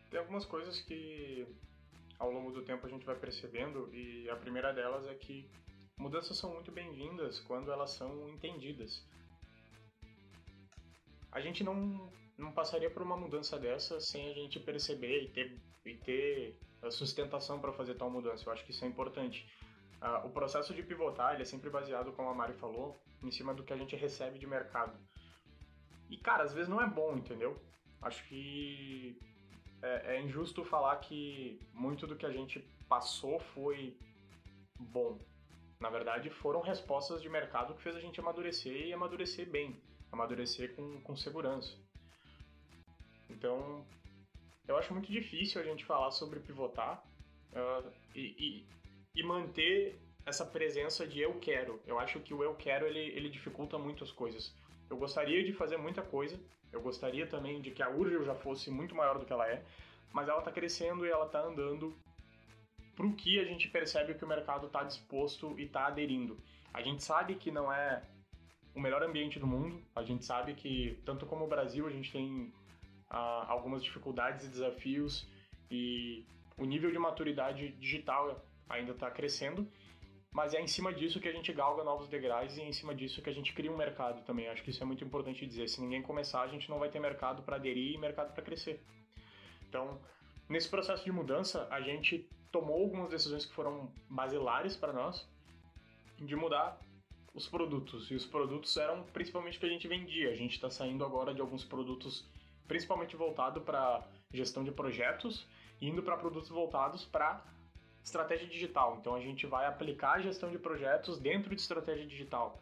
Tem 0.10 0.20
algumas 0.20 0.44
coisas 0.44 0.82
que 0.82 1.48
ao 2.20 2.30
longo 2.30 2.52
do 2.52 2.64
tempo 2.64 2.86
a 2.86 2.90
gente 2.90 3.06
vai 3.06 3.16
percebendo 3.16 3.90
e 3.94 4.30
a 4.30 4.36
primeira 4.36 4.74
delas 4.74 5.08
é 5.08 5.16
que 5.16 5.50
mudanças 5.98 6.38
são 6.38 6.54
muito 6.54 6.74
bem-vindas 6.74 7.40
quando 7.40 7.72
elas 7.72 7.92
são 7.92 8.28
entendidas. 8.28 9.02
A 11.32 11.40
gente 11.40 11.64
não, 11.64 12.12
não 12.38 12.52
passaria 12.52 12.90
por 12.90 13.02
uma 13.02 13.16
mudança 13.16 13.58
dessa 13.58 14.00
sem 14.00 14.30
a 14.30 14.34
gente 14.34 14.60
perceber 14.60 15.24
e 15.24 15.30
ter, 15.30 15.62
e 15.86 15.96
ter 15.96 16.60
a 16.82 16.92
sustentação 16.92 17.60
para 17.60 17.72
fazer 17.72 17.96
tal 17.96 18.10
mudança. 18.10 18.48
Eu 18.48 18.54
acho 18.54 18.66
que 18.66 18.72
isso 18.72 18.84
é 18.84 18.88
importante. 18.88 19.48
Uh, 20.02 20.26
o 20.26 20.32
processo 20.32 20.74
de 20.74 20.82
pivotar 20.82 21.34
ele 21.34 21.44
é 21.44 21.46
sempre 21.46 21.70
baseado, 21.70 22.12
como 22.14 22.30
a 22.30 22.34
Mari 22.34 22.54
falou, 22.54 23.00
em 23.24 23.32
cima 23.32 23.54
do 23.54 23.64
que 23.64 23.72
a 23.72 23.78
gente 23.78 23.96
recebe 23.96 24.40
de 24.40 24.48
mercado. 24.48 24.98
E, 26.10 26.18
cara, 26.18 26.44
às 26.44 26.54
vezes 26.54 26.68
não 26.68 26.82
é 26.82 26.88
bom, 26.88 27.16
entendeu? 27.16 27.62
Acho 28.02 28.28
que 28.28 29.18
é, 29.82 30.16
é 30.16 30.22
injusto 30.22 30.66
falar 30.66 30.98
que 30.98 31.60
muito 31.74 32.08
do 32.08 32.16
que 32.16 32.26
a 32.26 32.32
gente 32.32 32.60
passou 32.90 33.40
foi 33.40 33.98
bom. 34.80 35.20
Na 35.80 35.90
verdade, 35.90 36.30
foram 36.30 36.62
respostas 36.62 37.22
de 37.22 37.30
mercado 37.30 37.74
que 37.76 37.82
fez 37.82 37.96
a 37.96 38.00
gente 38.00 38.20
amadurecer 38.20 38.88
e 38.88 38.94
amadurecer 38.94 39.50
bem, 39.50 39.82
amadurecer 40.12 40.76
com, 40.76 41.02
com 41.02 41.16
segurança. 41.16 41.74
Então, 43.30 43.86
eu 44.68 44.78
acho 44.78 44.94
muito 44.94 45.12
difícil 45.12 45.62
a 45.62 45.64
gente 45.64 45.86
falar 45.86 46.12
sobre 46.12 46.40
pivotar 46.40 47.04
uh, 47.54 47.92
e, 48.16 48.36
e, 48.38 48.66
e, 49.16 49.24
manter 49.24 50.00
essa 50.26 50.46
presença 50.46 51.08
de 51.08 51.20
eu 51.20 51.40
quero. 51.40 51.82
Eu 51.88 52.00
acho 52.00 52.20
que 52.20 52.34
o 52.34 52.44
eu 52.44 52.56
quero 52.56 52.86
ele, 52.86 53.00
ele 53.00 53.30
dificulta 53.30 53.78
muito 53.78 54.04
as 54.04 54.12
coisas. 54.12 54.54
Eu 54.90 54.98
gostaria 54.98 55.44
de 55.44 55.54
fazer 55.54 55.78
muita 55.78 56.02
coisa, 56.02 56.40
eu 56.72 56.82
gostaria 56.82 57.26
também 57.26 57.62
de 57.62 57.72
que 57.72 57.82
a 57.82 57.90
Urgel 57.90 58.26
já 58.26 58.36
fosse 58.36 58.70
muito 58.70 58.94
maior 58.94 59.18
do 59.18 59.26
que 59.26 59.34
ela 59.34 59.48
é, 59.48 59.64
mas 60.12 60.28
ela 60.28 60.40
está 60.40 60.52
crescendo 60.52 61.06
e 61.06 61.10
ela 61.10 61.26
está 61.26 61.42
andando 61.42 61.98
para 62.96 63.06
o 63.06 63.16
que 63.16 63.40
a 63.40 63.46
gente 63.46 63.70
percebe 63.70 64.14
que 64.14 64.24
o 64.24 64.28
mercado 64.28 64.68
está 64.68 64.84
disposto 64.84 65.58
e 65.58 65.64
está 65.64 65.88
aderindo. 65.88 66.38
A 66.74 66.82
gente 66.82 67.04
sabe 67.04 67.36
que 67.36 67.52
não 67.52 67.72
é 67.72 68.04
o 68.74 68.80
melhor 68.80 69.04
ambiente 69.04 69.40
do 69.40 69.48
mundo, 69.48 69.82
a 69.96 70.04
gente 70.04 70.26
sabe 70.26 70.54
que, 70.54 71.02
tanto 71.06 71.26
como 71.26 71.46
o 71.46 71.48
Brasil, 71.48 71.86
a 71.86 71.90
gente 71.90 72.12
tem 72.12 72.54
ah, 73.10 73.46
algumas 73.48 73.84
dificuldades 73.84 74.46
e 74.46 74.50
desafios 74.50 75.28
e 75.70 76.26
o 76.58 76.66
nível 76.66 76.92
de 76.92 77.00
maturidade 77.00 77.72
digital 77.74 78.46
ainda 78.70 78.92
está 78.92 79.10
crescendo, 79.12 79.68
mas 80.32 80.54
é 80.54 80.62
em 80.62 80.68
cima 80.68 80.94
disso 80.94 81.20
que 81.20 81.28
a 81.28 81.32
gente 81.32 81.52
galga 81.52 81.84
novos 81.84 82.08
degraus 82.08 82.56
e 82.56 82.62
é 82.62 82.66
em 82.66 82.72
cima 82.72 82.96
disso 82.96 83.22
que 83.22 83.30
a 83.30 83.34
gente 83.34 83.54
cria 83.54 83.72
um 83.72 83.76
mercado 83.76 84.24
também. 84.24 84.48
Acho 84.48 84.64
que 84.64 84.70
isso 84.70 84.82
é 84.82 84.86
muito 84.86 85.04
importante 85.04 85.46
dizer. 85.46 85.68
Se 85.68 85.82
ninguém 85.82 86.02
começar, 86.02 86.42
a 86.42 86.48
gente 86.48 86.70
não 86.70 86.80
vai 86.80 86.90
ter 86.90 87.00
mercado 87.00 87.44
para 87.44 87.58
aderir 87.58 87.96
e 87.96 87.98
mercado 87.98 88.34
para 88.34 88.42
crescer. 88.42 88.82
Então, 89.68 90.00
nesse 90.48 90.70
processo 90.70 91.04
de 91.04 91.12
mudança, 91.12 91.68
a 91.70 91.82
gente 91.82 92.30
tomou 92.50 92.82
algumas 92.82 93.10
decisões 93.10 93.46
que 93.46 93.54
foram 93.54 93.92
basilares 94.10 94.76
para 94.76 94.94
nós 94.94 95.28
de 96.18 96.36
mudar 96.36 96.80
os 97.34 97.48
produtos. 97.48 98.10
E 98.12 98.16
os 98.16 98.26
produtos 98.26 98.76
eram 98.78 99.04
principalmente 99.04 99.58
o 99.58 99.60
que 99.60 99.66
a 99.66 99.70
gente 99.70 99.88
vendia. 99.88 100.32
A 100.32 100.36
gente 100.36 100.54
está 100.54 100.70
saindo 100.70 101.04
agora 101.06 101.34
de 101.34 101.42
alguns 101.42 101.64
produtos 101.64 102.30
principalmente 102.68 103.16
voltado 103.16 103.62
para 103.62 104.08
gestão 104.32 104.64
de 104.64 104.72
projetos, 104.72 105.46
indo 105.82 106.02
para 106.02 106.16
produtos 106.16 106.50
voltados 106.50 107.04
para 107.04 107.44
estratégia 108.04 108.48
digital. 108.48 108.98
Então 109.00 109.14
a 109.16 109.20
gente 109.20 109.46
vai 109.46 109.66
aplicar 109.66 110.14
a 110.14 110.22
gestão 110.22 110.50
de 110.50 110.58
projetos 110.58 111.20
dentro 111.20 111.54
de 111.54 111.62
estratégia 111.62 112.06
digital. 112.06 112.62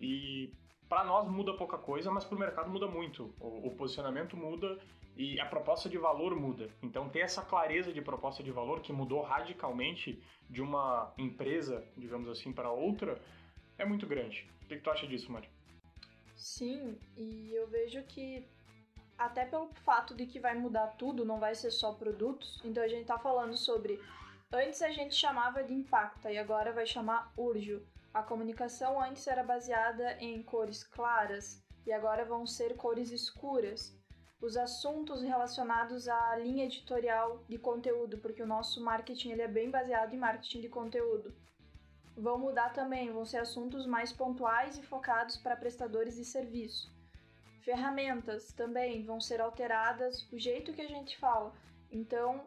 E 0.00 0.52
para 0.88 1.04
nós 1.04 1.28
muda 1.28 1.54
pouca 1.54 1.76
coisa, 1.78 2.10
mas 2.10 2.24
para 2.24 2.36
o 2.36 2.38
mercado 2.38 2.70
muda 2.70 2.86
muito. 2.86 3.34
O, 3.40 3.68
o, 3.68 3.70
posicionamento 3.74 4.36
muda 4.36 4.78
e 5.16 5.40
a 5.40 5.46
proposta 5.46 5.88
de 5.88 5.98
valor 5.98 6.34
muda. 6.36 6.68
Então 6.82 7.08
ter 7.08 7.20
essa 7.20 7.42
clareza 7.42 7.92
de 7.92 8.00
proposta 8.00 8.42
de 8.42 8.50
valor 8.50 8.80
que 8.80 8.92
mudou 8.92 9.22
radicalmente 9.22 10.22
de 10.48 10.62
uma 10.62 11.12
empresa, 11.18 11.84
digamos 11.96 12.28
assim, 12.28 12.52
para 12.52 12.70
outra, 12.70 13.20
é 13.78 13.84
muito 13.84 14.06
grande. 14.06 14.48
O 14.62 14.66
que, 14.66 14.76
que 14.76 14.82
tu 14.82 14.90
acha 14.90 15.06
disso, 15.06 15.30
Mari? 15.30 15.48
Sim, 16.34 16.98
e 17.16 17.52
eu 17.54 17.66
vejo 17.68 18.02
que 18.04 18.46
até 19.16 19.44
pelo 19.44 19.72
fato 19.84 20.14
de 20.14 20.26
que 20.26 20.40
vai 20.40 20.54
mudar 20.54 20.88
tudo, 20.98 21.24
não 21.24 21.38
vai 21.38 21.54
ser 21.54 21.70
só 21.70 21.92
produtos. 21.92 22.60
Então 22.64 22.82
a 22.82 22.88
gente 22.88 23.06
tá 23.06 23.18
falando 23.18 23.56
sobre 23.56 24.00
Antes 24.56 24.82
a 24.82 24.90
gente 24.90 25.16
chamava 25.16 25.64
de 25.64 25.74
Impacta 25.74 26.30
e 26.30 26.38
agora 26.38 26.72
vai 26.72 26.86
chamar 26.86 27.32
Urjo. 27.36 27.84
A 28.12 28.22
comunicação 28.22 29.02
antes 29.02 29.26
era 29.26 29.42
baseada 29.42 30.16
em 30.20 30.40
cores 30.44 30.84
claras 30.84 31.60
e 31.84 31.92
agora 31.92 32.24
vão 32.24 32.46
ser 32.46 32.76
cores 32.76 33.10
escuras. 33.10 33.98
Os 34.40 34.56
assuntos 34.56 35.22
relacionados 35.22 36.08
à 36.08 36.36
linha 36.36 36.66
editorial 36.66 37.44
de 37.48 37.58
conteúdo, 37.58 38.18
porque 38.18 38.42
o 38.42 38.46
nosso 38.46 38.80
marketing 38.80 39.30
ele 39.30 39.42
é 39.42 39.48
bem 39.48 39.70
baseado 39.70 40.14
em 40.14 40.18
marketing 40.18 40.60
de 40.60 40.68
conteúdo. 40.68 41.34
Vão 42.16 42.38
mudar 42.38 42.72
também, 42.72 43.12
vão 43.12 43.24
ser 43.24 43.38
assuntos 43.38 43.86
mais 43.86 44.12
pontuais 44.12 44.78
e 44.78 44.82
focados 44.82 45.36
para 45.36 45.56
prestadores 45.56 46.16
de 46.16 46.24
serviço. 46.24 46.92
Ferramentas 47.62 48.52
também 48.52 49.04
vão 49.04 49.20
ser 49.20 49.40
alteradas, 49.40 50.30
o 50.30 50.38
jeito 50.38 50.72
que 50.72 50.82
a 50.82 50.88
gente 50.88 51.16
fala. 51.18 51.52
Então, 51.90 52.46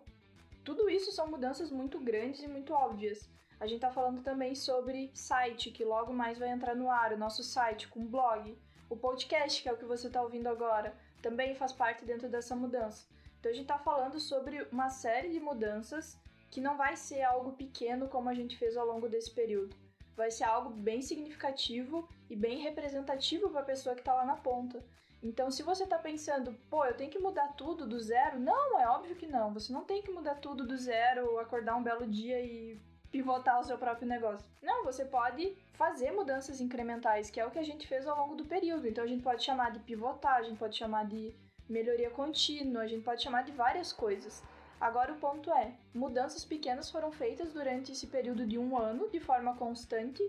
tudo 0.63 0.89
isso 0.89 1.11
são 1.11 1.27
mudanças 1.27 1.71
muito 1.71 1.99
grandes 1.99 2.41
e 2.43 2.47
muito 2.47 2.73
óbvias. 2.73 3.29
A 3.59 3.65
gente 3.65 3.77
está 3.77 3.91
falando 3.91 4.21
também 4.21 4.53
sobre 4.53 5.11
site, 5.13 5.71
que 5.71 5.83
logo 5.83 6.13
mais 6.13 6.37
vai 6.37 6.49
entrar 6.49 6.75
no 6.75 6.89
ar, 6.89 7.11
o 7.11 7.17
nosso 7.17 7.43
site 7.43 7.87
com 7.87 8.05
blog. 8.05 8.57
O 8.89 8.95
podcast, 8.95 9.61
que 9.61 9.67
é 9.67 9.73
o 9.73 9.77
que 9.77 9.85
você 9.85 10.07
está 10.07 10.21
ouvindo 10.21 10.47
agora, 10.47 10.95
também 11.21 11.55
faz 11.55 11.73
parte 11.73 12.05
dentro 12.05 12.29
dessa 12.29 12.55
mudança. 12.55 13.07
Então 13.39 13.51
a 13.51 13.53
gente 13.53 13.63
está 13.63 13.79
falando 13.79 14.19
sobre 14.19 14.61
uma 14.71 14.89
série 14.89 15.29
de 15.29 15.39
mudanças 15.39 16.17
que 16.49 16.61
não 16.61 16.77
vai 16.77 16.95
ser 16.95 17.21
algo 17.23 17.51
pequeno 17.53 18.07
como 18.07 18.29
a 18.29 18.33
gente 18.33 18.57
fez 18.57 18.77
ao 18.77 18.85
longo 18.85 19.07
desse 19.09 19.31
período. 19.31 19.75
Vai 20.15 20.31
ser 20.31 20.45
algo 20.45 20.69
bem 20.69 21.01
significativo 21.01 22.07
e 22.29 22.35
bem 22.35 22.59
representativo 22.59 23.49
para 23.49 23.61
a 23.61 23.65
pessoa 23.65 23.95
que 23.95 24.01
está 24.01 24.13
lá 24.13 24.25
na 24.25 24.35
ponta. 24.35 24.83
Então, 25.21 25.49
se 25.49 25.63
você 25.63 25.83
está 25.83 25.97
pensando, 25.97 26.55
pô, 26.69 26.85
eu 26.85 26.95
tenho 26.95 27.11
que 27.11 27.19
mudar 27.19 27.53
tudo 27.53 27.87
do 27.87 27.99
zero, 27.99 28.39
não, 28.39 28.79
é 28.79 28.87
óbvio 28.87 29.15
que 29.15 29.25
não. 29.25 29.53
Você 29.53 29.73
não 29.73 29.83
tem 29.83 30.01
que 30.01 30.11
mudar 30.11 30.35
tudo 30.35 30.65
do 30.65 30.77
zero, 30.77 31.39
acordar 31.39 31.75
um 31.75 31.83
belo 31.83 32.05
dia 32.07 32.39
e 32.39 32.79
pivotar 33.11 33.59
o 33.59 33.63
seu 33.63 33.77
próprio 33.77 34.07
negócio. 34.07 34.47
Não, 34.61 34.83
você 34.83 35.05
pode 35.05 35.55
fazer 35.73 36.11
mudanças 36.11 36.61
incrementais, 36.61 37.29
que 37.31 37.39
é 37.39 37.45
o 37.45 37.51
que 37.51 37.59
a 37.59 37.63
gente 37.63 37.87
fez 37.87 38.07
ao 38.07 38.17
longo 38.17 38.35
do 38.35 38.45
período. 38.45 38.87
Então, 38.87 39.03
a 39.03 39.07
gente 39.07 39.23
pode 39.23 39.43
chamar 39.43 39.71
de 39.71 39.79
pivotar, 39.79 40.35
a 40.35 40.43
gente 40.43 40.57
pode 40.57 40.77
chamar 40.77 41.05
de 41.05 41.33
melhoria 41.67 42.09
contínua, 42.09 42.83
a 42.83 42.87
gente 42.87 43.03
pode 43.03 43.21
chamar 43.23 43.43
de 43.43 43.51
várias 43.51 43.91
coisas. 43.91 44.43
Agora, 44.79 45.13
o 45.13 45.17
ponto 45.17 45.51
é: 45.51 45.75
mudanças 45.93 46.45
pequenas 46.45 46.89
foram 46.89 47.11
feitas 47.11 47.53
durante 47.53 47.91
esse 47.91 48.07
período 48.07 48.45
de 48.45 48.57
um 48.57 48.77
ano, 48.77 49.09
de 49.09 49.19
forma 49.19 49.55
constante 49.55 50.23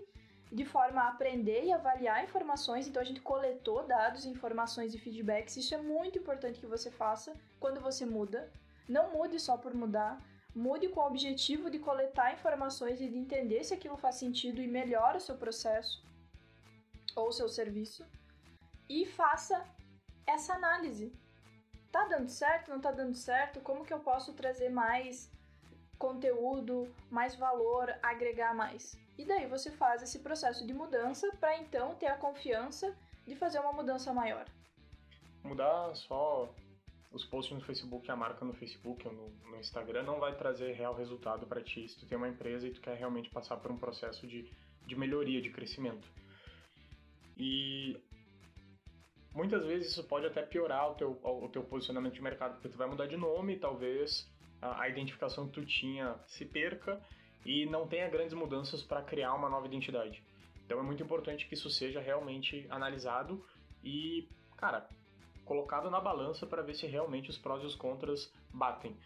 de 0.51 0.65
forma 0.65 1.01
a 1.01 1.09
aprender 1.09 1.65
e 1.65 1.71
avaliar 1.71 2.23
informações. 2.23 2.87
Então 2.87 3.01
a 3.01 3.05
gente 3.05 3.21
coletou 3.21 3.85
dados, 3.85 4.25
informações 4.25 4.93
e 4.93 4.97
feedbacks. 4.97 5.57
Isso 5.57 5.75
é 5.75 5.77
muito 5.77 6.17
importante 6.17 6.59
que 6.59 6.65
você 6.65 6.89
faça 6.89 7.35
quando 7.59 7.79
você 7.79 8.05
muda. 8.05 8.51
Não 8.87 9.11
mude 9.11 9.39
só 9.39 9.57
por 9.57 9.73
mudar. 9.73 10.19
Mude 10.55 10.89
com 10.89 11.01
o 11.01 11.05
objetivo 11.05 11.69
de 11.69 11.77
coletar 11.77 12.33
informações 12.33 12.99
e 12.99 13.07
de 13.07 13.17
entender 13.17 13.63
se 13.63 13.73
aquilo 13.73 13.97
faz 13.97 14.15
sentido 14.15 14.61
e 14.61 14.67
melhora 14.67 15.17
o 15.17 15.21
seu 15.21 15.37
processo 15.37 16.03
ou 17.15 17.27
o 17.27 17.31
seu 17.31 17.47
serviço. 17.47 18.03
E 18.89 19.05
faça 19.05 19.63
essa 20.25 20.53
análise. 20.53 21.13
Tá 21.91 22.05
dando 22.05 22.29
certo? 22.29 22.69
Não 22.69 22.79
tá 22.79 22.91
dando 22.91 23.15
certo? 23.15 23.61
Como 23.61 23.85
que 23.85 23.93
eu 23.93 23.99
posso 23.99 24.33
trazer 24.33 24.69
mais 24.69 25.31
conteúdo, 25.97 26.87
mais 27.09 27.35
valor, 27.35 27.93
agregar 28.01 28.55
mais. 28.55 28.97
E 29.17 29.25
daí 29.25 29.47
você 29.47 29.69
faz 29.71 30.01
esse 30.01 30.19
processo 30.19 30.65
de 30.65 30.73
mudança 30.73 31.29
para 31.39 31.57
então 31.57 31.93
ter 31.95 32.07
a 32.07 32.17
confiança 32.17 32.95
de 33.27 33.35
fazer 33.35 33.59
uma 33.59 33.73
mudança 33.73 34.13
maior. 34.13 34.45
Mudar 35.43 35.93
só 35.95 36.49
os 37.11 37.25
posts 37.25 37.53
no 37.53 37.63
Facebook, 37.63 38.09
a 38.09 38.15
marca 38.15 38.45
no 38.45 38.53
Facebook 38.53 39.05
ou 39.07 39.13
no, 39.13 39.29
no 39.51 39.57
Instagram 39.57 40.03
não 40.03 40.19
vai 40.19 40.37
trazer 40.37 40.73
real 40.73 40.95
resultado 40.95 41.45
para 41.45 41.61
ti 41.61 41.87
se 41.87 41.99
tu 41.99 42.07
tem 42.07 42.17
uma 42.17 42.29
empresa 42.29 42.67
e 42.67 42.71
tu 42.71 42.79
quer 42.79 42.95
realmente 42.95 43.29
passar 43.29 43.57
por 43.57 43.71
um 43.71 43.77
processo 43.77 44.25
de, 44.25 44.49
de 44.85 44.95
melhoria, 44.95 45.41
de 45.41 45.49
crescimento. 45.49 46.07
E 47.35 47.97
muitas 49.39 49.65
vezes 49.65 49.91
isso 49.93 50.03
pode 50.03 50.25
até 50.25 50.41
piorar 50.41 50.91
o 50.91 50.95
teu, 50.95 51.17
o 51.23 51.47
teu 51.47 51.63
posicionamento 51.63 52.13
de 52.13 52.21
mercado, 52.21 52.55
porque 52.55 52.67
tu 52.67 52.77
vai 52.77 52.89
mudar 52.89 53.07
de 53.07 53.15
nome, 53.15 53.57
talvez 53.57 54.29
a, 54.61 54.81
a 54.81 54.89
identificação 54.89 55.47
que 55.47 55.53
tu 55.53 55.65
tinha 55.65 56.15
se 56.27 56.45
perca 56.45 57.01
e 57.45 57.65
não 57.65 57.87
tenha 57.87 58.09
grandes 58.09 58.33
mudanças 58.33 58.83
para 58.83 59.01
criar 59.01 59.33
uma 59.33 59.47
nova 59.47 59.65
identidade. 59.65 60.21
Então 60.65 60.77
é 60.77 60.83
muito 60.83 61.01
importante 61.01 61.47
que 61.47 61.53
isso 61.53 61.69
seja 61.69 62.01
realmente 62.01 62.67
analisado 62.69 63.41
e, 63.81 64.27
cara, 64.57 64.89
colocado 65.45 65.89
na 65.89 66.01
balança 66.01 66.45
para 66.45 66.61
ver 66.61 66.73
se 66.73 66.85
realmente 66.85 67.29
os 67.29 67.37
prós 67.37 67.63
e 67.63 67.65
os 67.65 67.75
contras 67.75 68.31
batem. 68.53 68.97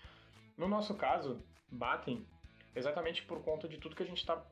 No 0.58 0.67
nosso 0.67 0.96
caso, 0.96 1.43
batem 1.72 2.26
exatamente 2.76 3.24
por 3.24 3.43
conta 3.43 3.67
de 3.67 3.78
tudo 3.78 3.96
que 3.96 4.02
a 4.02 4.08
gente 4.08 4.17
está 4.17 4.43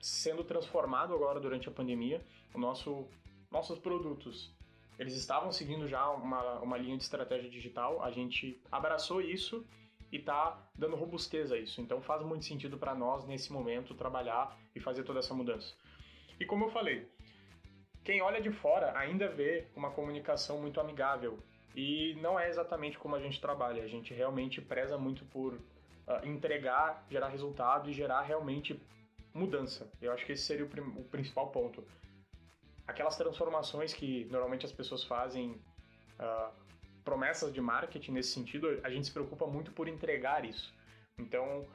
sendo 0.00 0.42
transformado 0.42 1.14
agora 1.14 1.38
durante 1.38 1.68
a 1.68 1.72
pandemia. 1.72 2.20
O 2.52 2.58
nosso, 2.58 3.08
nossos 3.48 3.78
produtos, 3.78 4.52
eles 5.00 5.14
estavam 5.14 5.50
seguindo 5.50 5.88
já 5.88 6.10
uma, 6.10 6.60
uma 6.60 6.76
linha 6.76 6.94
de 6.94 7.02
estratégia 7.02 7.48
digital, 7.48 8.02
a 8.02 8.10
gente 8.10 8.62
abraçou 8.70 9.22
isso 9.22 9.66
e 10.12 10.18
está 10.18 10.62
dando 10.74 10.94
robustez 10.94 11.50
a 11.50 11.56
isso. 11.56 11.80
Então 11.80 12.02
faz 12.02 12.22
muito 12.22 12.44
sentido 12.44 12.76
para 12.76 12.94
nós 12.94 13.26
nesse 13.26 13.50
momento 13.50 13.94
trabalhar 13.94 14.54
e 14.74 14.78
fazer 14.78 15.02
toda 15.02 15.20
essa 15.20 15.32
mudança. 15.32 15.74
E 16.38 16.44
como 16.44 16.66
eu 16.66 16.70
falei, 16.70 17.08
quem 18.04 18.20
olha 18.20 18.42
de 18.42 18.50
fora 18.50 18.92
ainda 18.98 19.26
vê 19.26 19.68
uma 19.74 19.90
comunicação 19.90 20.60
muito 20.60 20.78
amigável 20.78 21.38
e 21.74 22.14
não 22.20 22.38
é 22.38 22.50
exatamente 22.50 22.98
como 22.98 23.16
a 23.16 23.20
gente 23.20 23.40
trabalha. 23.40 23.82
A 23.82 23.88
gente 23.88 24.12
realmente 24.12 24.60
preza 24.60 24.98
muito 24.98 25.24
por 25.24 25.54
uh, 25.54 26.26
entregar, 26.26 27.06
gerar 27.08 27.28
resultado 27.28 27.88
e 27.88 27.94
gerar 27.94 28.20
realmente 28.20 28.78
mudança. 29.32 29.90
Eu 29.98 30.12
acho 30.12 30.26
que 30.26 30.32
esse 30.32 30.42
seria 30.42 30.66
o, 30.66 31.00
o 31.00 31.04
principal 31.04 31.48
ponto. 31.48 31.82
Aquelas 32.90 33.16
transformações 33.16 33.94
que 33.94 34.24
normalmente 34.24 34.66
as 34.66 34.72
pessoas 34.72 35.04
fazem 35.04 35.52
uh, 36.18 36.52
promessas 37.04 37.52
de 37.52 37.60
marketing 37.60 38.12
nesse 38.12 38.32
sentido, 38.32 38.80
a 38.82 38.90
gente 38.90 39.06
se 39.06 39.12
preocupa 39.12 39.46
muito 39.46 39.70
por 39.70 39.86
entregar 39.86 40.44
isso. 40.44 40.74
Então, 41.16 41.68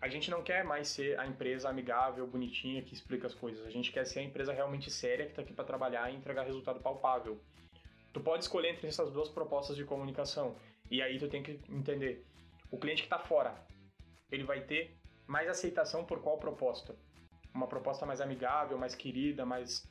a 0.00 0.08
gente 0.08 0.28
não 0.32 0.42
quer 0.42 0.64
mais 0.64 0.88
ser 0.88 1.16
a 1.20 1.24
empresa 1.28 1.68
amigável, 1.68 2.26
bonitinha 2.26 2.82
que 2.82 2.92
explica 2.92 3.28
as 3.28 3.34
coisas. 3.34 3.64
A 3.64 3.70
gente 3.70 3.92
quer 3.92 4.04
ser 4.04 4.18
a 4.18 4.22
empresa 4.24 4.52
realmente 4.52 4.90
séria 4.90 5.26
que 5.26 5.30
está 5.30 5.42
aqui 5.42 5.52
para 5.52 5.64
trabalhar 5.64 6.10
e 6.10 6.16
entregar 6.16 6.42
resultado 6.42 6.80
palpável. 6.80 7.40
Tu 8.12 8.20
pode 8.20 8.42
escolher 8.42 8.70
entre 8.70 8.88
essas 8.88 9.12
duas 9.12 9.28
propostas 9.28 9.76
de 9.76 9.84
comunicação 9.84 10.56
e 10.90 11.00
aí 11.00 11.20
tu 11.20 11.28
tem 11.28 11.40
que 11.40 11.60
entender 11.68 12.26
o 12.68 12.78
cliente 12.78 13.02
que 13.02 13.06
está 13.06 13.20
fora, 13.20 13.54
ele 14.28 14.42
vai 14.42 14.62
ter 14.62 14.98
mais 15.24 15.48
aceitação 15.48 16.04
por 16.04 16.20
qual 16.20 16.36
proposta? 16.38 16.96
Uma 17.54 17.68
proposta 17.68 18.04
mais 18.04 18.20
amigável, 18.20 18.76
mais 18.76 18.96
querida, 18.96 19.46
mais 19.46 19.86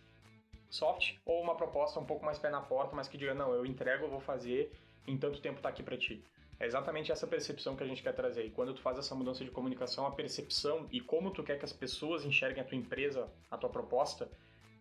soft 0.69 1.15
ou 1.25 1.41
uma 1.41 1.55
proposta 1.55 1.99
um 1.99 2.05
pouco 2.05 2.25
mais 2.25 2.37
pé 2.39 2.49
na 2.49 2.61
porta, 2.61 2.95
mas 2.95 3.07
que 3.07 3.17
diga, 3.17 3.33
não, 3.33 3.53
eu 3.53 3.65
entrego, 3.65 4.05
eu 4.05 4.09
vou 4.09 4.19
fazer, 4.19 4.71
em 5.05 5.17
tanto 5.17 5.41
tempo 5.41 5.61
tá 5.61 5.69
aqui 5.69 5.83
para 5.83 5.97
ti. 5.97 6.23
É 6.59 6.65
exatamente 6.65 7.11
essa 7.11 7.27
percepção 7.27 7.75
que 7.75 7.83
a 7.83 7.87
gente 7.87 8.01
quer 8.01 8.13
trazer. 8.13 8.43
E 8.45 8.49
quando 8.49 8.73
tu 8.73 8.81
faz 8.81 8.97
essa 8.97 9.13
mudança 9.13 9.43
de 9.43 9.51
comunicação, 9.51 10.07
a 10.07 10.11
percepção 10.11 10.87
e 10.91 10.99
como 10.99 11.29
tu 11.29 11.43
quer 11.43 11.59
que 11.59 11.65
as 11.65 11.73
pessoas 11.73 12.25
enxerguem 12.25 12.63
a 12.63 12.65
tua 12.65 12.77
empresa, 12.77 13.29
a 13.51 13.57
tua 13.57 13.69
proposta, 13.69 14.27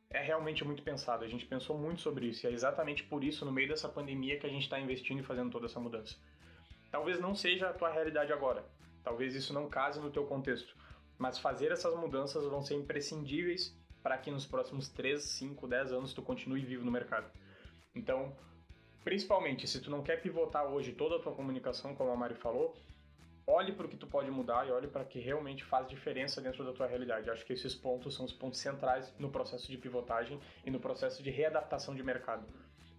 é 0.09 0.23
realmente 0.23 0.65
muito 0.65 0.83
pensado. 0.83 1.25
A 1.25 1.29
gente 1.29 1.45
pensou 1.45 1.77
muito 1.77 2.01
sobre 2.01 2.27
isso 2.27 2.47
e 2.47 2.49
é 2.49 2.53
exatamente 2.53 3.05
por 3.05 3.23
isso, 3.23 3.45
no 3.45 3.53
meio 3.53 3.69
dessa 3.69 3.89
pandemia, 3.89 4.39
que 4.39 4.47
a 4.47 4.51
gente 4.51 4.63
está 4.63 4.81
investindo 4.81 5.21
e 5.21 5.23
fazendo 5.23 5.51
toda 5.51 5.67
essa 5.67 5.79
mudança. 5.79 6.17
Talvez 6.91 7.21
não 7.21 7.35
seja 7.35 7.69
a 7.69 7.75
tua 7.75 7.91
realidade 7.91 8.33
agora, 8.33 8.65
talvez 9.05 9.35
isso 9.35 9.53
não 9.53 9.69
case 9.69 10.01
no 10.01 10.11
teu 10.11 10.25
contexto, 10.25 10.75
mas 11.19 11.39
fazer 11.39 11.73
essas 11.73 11.95
mudanças 11.95 12.45
vão 12.47 12.63
ser 12.63 12.75
imprescindíveis 12.75 13.77
para 14.07 14.19
que 14.19 14.31
nos 14.31 14.47
próximos 14.47 14.89
3, 14.89 15.21
5, 15.21 15.67
10 15.67 15.93
anos 15.93 16.15
tu 16.15 16.23
continue 16.23 16.65
vivo 16.65 16.85
no 16.85 16.93
mercado. 16.93 17.29
Então, 17.93 18.33
principalmente, 19.03 19.67
se 19.67 19.81
tu 19.81 19.91
não 19.91 20.01
quer 20.01 20.23
pivotar 20.23 20.65
hoje 20.65 20.93
toda 20.93 21.17
a 21.17 21.19
tua 21.19 21.33
comunicação, 21.33 21.93
como 21.93 22.13
a 22.13 22.17
Mari 22.17 22.37
falou, 22.37 22.73
olhe 23.45 23.73
para 23.73 23.85
o 23.85 23.89
que 23.89 23.97
tu 23.97 24.07
pode 24.07 24.31
mudar 24.31 24.65
e 24.65 24.71
olhe 24.71 24.87
para 24.87 25.05
que 25.05 25.19
realmente 25.19 25.65
faz 25.65 25.89
diferença 25.89 26.41
dentro 26.41 26.65
da 26.65 26.73
tua 26.73 26.87
realidade. 26.87 27.29
Acho 27.29 27.45
que 27.45 27.53
esses 27.53 27.75
pontos 27.75 28.15
são 28.15 28.25
os 28.25 28.33
pontos 28.33 28.61
centrais 28.61 29.13
no 29.19 29.29
processo 29.29 29.69
de 29.69 29.77
pivotagem 29.77 30.39
e 30.65 30.71
no 30.71 30.79
processo 30.79 31.21
de 31.21 31.31
readaptação 31.31 31.93
de 31.93 32.05
mercado. 32.05 32.47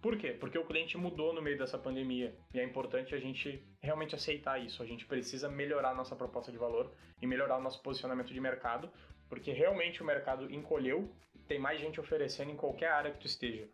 Por 0.02 0.14
quê? 0.18 0.32
Porque 0.32 0.58
o 0.58 0.66
cliente 0.66 0.98
mudou 0.98 1.32
no 1.32 1.40
meio 1.40 1.56
dessa 1.56 1.78
pandemia 1.78 2.36
e 2.52 2.60
é 2.60 2.64
importante 2.64 3.14
a 3.14 3.18
gente 3.18 3.66
realmente 3.80 4.14
aceitar 4.14 4.58
isso. 4.62 4.82
A 4.82 4.86
gente 4.86 5.06
precisa 5.06 5.48
melhorar 5.48 5.94
nossa 5.94 6.14
proposta 6.14 6.52
de 6.52 6.58
valor 6.58 6.92
e 7.22 7.26
melhorar 7.26 7.56
o 7.56 7.62
nosso 7.62 7.82
posicionamento 7.82 8.30
de 8.30 8.40
mercado 8.40 8.90
porque 9.28 9.52
realmente 9.52 10.02
o 10.02 10.06
mercado 10.06 10.52
encolheu, 10.52 11.10
tem 11.46 11.58
mais 11.58 11.80
gente 11.80 12.00
oferecendo 12.00 12.50
em 12.50 12.56
qualquer 12.56 12.90
área 12.90 13.10
que 13.10 13.18
tu 13.18 13.26
esteja. 13.26 13.68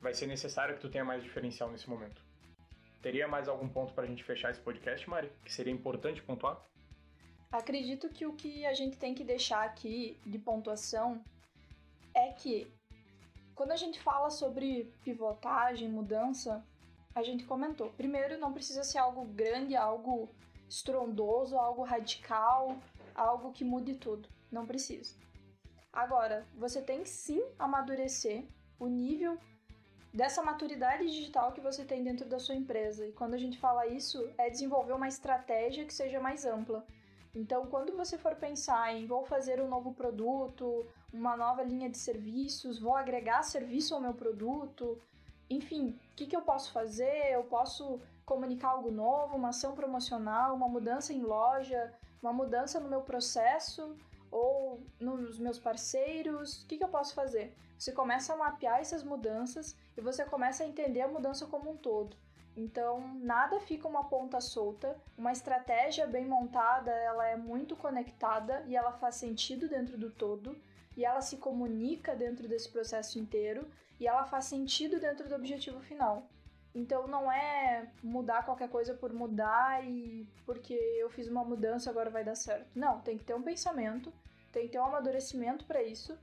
Vai 0.00 0.14
ser 0.14 0.26
necessário 0.26 0.74
que 0.74 0.80
tu 0.80 0.90
tenha 0.90 1.04
mais 1.04 1.22
diferencial 1.22 1.70
nesse 1.70 1.88
momento. 1.88 2.24
Teria 3.02 3.26
mais 3.28 3.48
algum 3.48 3.68
ponto 3.68 3.94
para 3.94 4.04
a 4.04 4.06
gente 4.06 4.24
fechar 4.24 4.50
esse 4.50 4.60
podcast, 4.60 5.08
Mari, 5.08 5.30
que 5.44 5.52
seria 5.52 5.72
importante 5.72 6.22
pontuar? 6.22 6.60
Acredito 7.50 8.08
que 8.08 8.26
o 8.26 8.34
que 8.34 8.64
a 8.66 8.72
gente 8.72 8.96
tem 8.96 9.14
que 9.14 9.24
deixar 9.24 9.64
aqui 9.64 10.20
de 10.24 10.38
pontuação 10.38 11.22
é 12.14 12.32
que 12.32 12.72
quando 13.54 13.72
a 13.72 13.76
gente 13.76 14.00
fala 14.00 14.30
sobre 14.30 14.92
pivotagem, 15.04 15.88
mudança, 15.88 16.64
a 17.14 17.22
gente 17.22 17.44
comentou. 17.44 17.90
Primeiro, 17.90 18.38
não 18.38 18.52
precisa 18.52 18.82
ser 18.84 18.98
algo 18.98 19.24
grande, 19.24 19.76
algo 19.76 20.30
estrondoso, 20.68 21.58
algo 21.58 21.82
radical, 21.82 22.78
algo 23.14 23.52
que 23.52 23.64
mude 23.64 23.94
tudo. 23.94 24.28
Não 24.50 24.66
precisa. 24.66 25.14
Agora, 25.92 26.46
você 26.54 26.80
tem 26.80 27.04
sim 27.04 27.42
amadurecer 27.58 28.44
o 28.78 28.86
nível 28.86 29.38
dessa 30.12 30.42
maturidade 30.42 31.04
digital 31.06 31.52
que 31.52 31.60
você 31.60 31.84
tem 31.84 32.02
dentro 32.02 32.28
da 32.28 32.38
sua 32.38 32.54
empresa. 32.54 33.06
E 33.06 33.12
quando 33.12 33.34
a 33.34 33.38
gente 33.38 33.58
fala 33.58 33.86
isso, 33.86 34.28
é 34.38 34.50
desenvolver 34.50 34.92
uma 34.92 35.08
estratégia 35.08 35.84
que 35.84 35.94
seja 35.94 36.20
mais 36.20 36.44
ampla. 36.44 36.84
Então, 37.34 37.66
quando 37.66 37.96
você 37.96 38.18
for 38.18 38.34
pensar 38.34 38.92
em 38.92 39.06
vou 39.06 39.24
fazer 39.24 39.60
um 39.60 39.68
novo 39.68 39.94
produto, 39.94 40.84
uma 41.12 41.36
nova 41.36 41.62
linha 41.62 41.88
de 41.88 41.96
serviços, 41.96 42.80
vou 42.80 42.96
agregar 42.96 43.42
serviço 43.42 43.94
ao 43.94 44.00
meu 44.00 44.14
produto, 44.14 45.00
enfim, 45.48 45.98
o 46.12 46.16
que, 46.16 46.26
que 46.26 46.36
eu 46.36 46.42
posso 46.42 46.72
fazer? 46.72 47.32
Eu 47.32 47.44
posso 47.44 48.00
comunicar 48.24 48.70
algo 48.70 48.90
novo, 48.90 49.36
uma 49.36 49.50
ação 49.50 49.74
promocional, 49.74 50.54
uma 50.54 50.68
mudança 50.68 51.12
em 51.12 51.22
loja, 51.22 51.92
uma 52.20 52.32
mudança 52.32 52.78
no 52.80 52.88
meu 52.88 53.00
processo 53.00 53.96
ou 54.30 54.80
nos 54.98 55.38
meus 55.38 55.58
parceiros, 55.58 56.62
o 56.62 56.66
que, 56.66 56.78
que 56.78 56.84
eu 56.84 56.88
posso 56.88 57.14
fazer? 57.14 57.54
Você 57.78 57.92
começa 57.92 58.32
a 58.32 58.36
mapear 58.36 58.80
essas 58.80 59.02
mudanças 59.02 59.76
e 59.96 60.00
você 60.00 60.24
começa 60.24 60.62
a 60.62 60.66
entender 60.66 61.00
a 61.00 61.08
mudança 61.08 61.46
como 61.46 61.70
um 61.70 61.76
todo. 61.76 62.16
Então, 62.56 63.14
nada 63.14 63.58
fica 63.60 63.88
uma 63.88 64.04
ponta 64.04 64.40
solta. 64.40 64.96
Uma 65.16 65.32
estratégia 65.32 66.06
bem 66.06 66.26
montada, 66.26 66.90
ela 66.90 67.26
é 67.26 67.36
muito 67.36 67.74
conectada 67.76 68.62
e 68.66 68.76
ela 68.76 68.92
faz 68.92 69.14
sentido 69.14 69.68
dentro 69.68 69.96
do 69.96 70.10
todo 70.10 70.56
e 70.96 71.04
ela 71.04 71.22
se 71.22 71.38
comunica 71.38 72.14
dentro 72.14 72.46
desse 72.48 72.68
processo 72.68 73.18
inteiro 73.18 73.66
e 73.98 74.06
ela 74.06 74.24
faz 74.24 74.46
sentido 74.46 75.00
dentro 75.00 75.28
do 75.28 75.34
objetivo 75.34 75.80
final. 75.80 76.26
Então 76.74 77.06
não 77.08 77.30
é 77.30 77.90
mudar 78.02 78.44
qualquer 78.44 78.68
coisa 78.68 78.94
por 78.94 79.12
mudar 79.12 79.84
e 79.84 80.26
porque 80.46 80.74
eu 80.74 81.10
fiz 81.10 81.28
uma 81.28 81.44
mudança 81.44 81.90
agora 81.90 82.10
vai 82.10 82.24
dar 82.24 82.36
certo. 82.36 82.70
Não, 82.74 83.00
tem 83.00 83.18
que 83.18 83.24
ter 83.24 83.34
um 83.34 83.42
pensamento, 83.42 84.12
tem 84.52 84.66
que 84.66 84.72
ter 84.72 84.78
um 84.78 84.84
amadurecimento 84.84 85.64
para 85.64 85.82
isso 85.82 86.16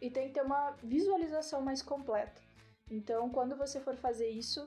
e 0.00 0.10
tem 0.10 0.28
que 0.28 0.34
ter 0.34 0.42
uma 0.42 0.72
visualização 0.82 1.60
mais 1.60 1.82
completa. 1.82 2.40
Então, 2.90 3.30
quando 3.30 3.56
você 3.56 3.80
for 3.80 3.96
fazer 3.96 4.28
isso, 4.28 4.66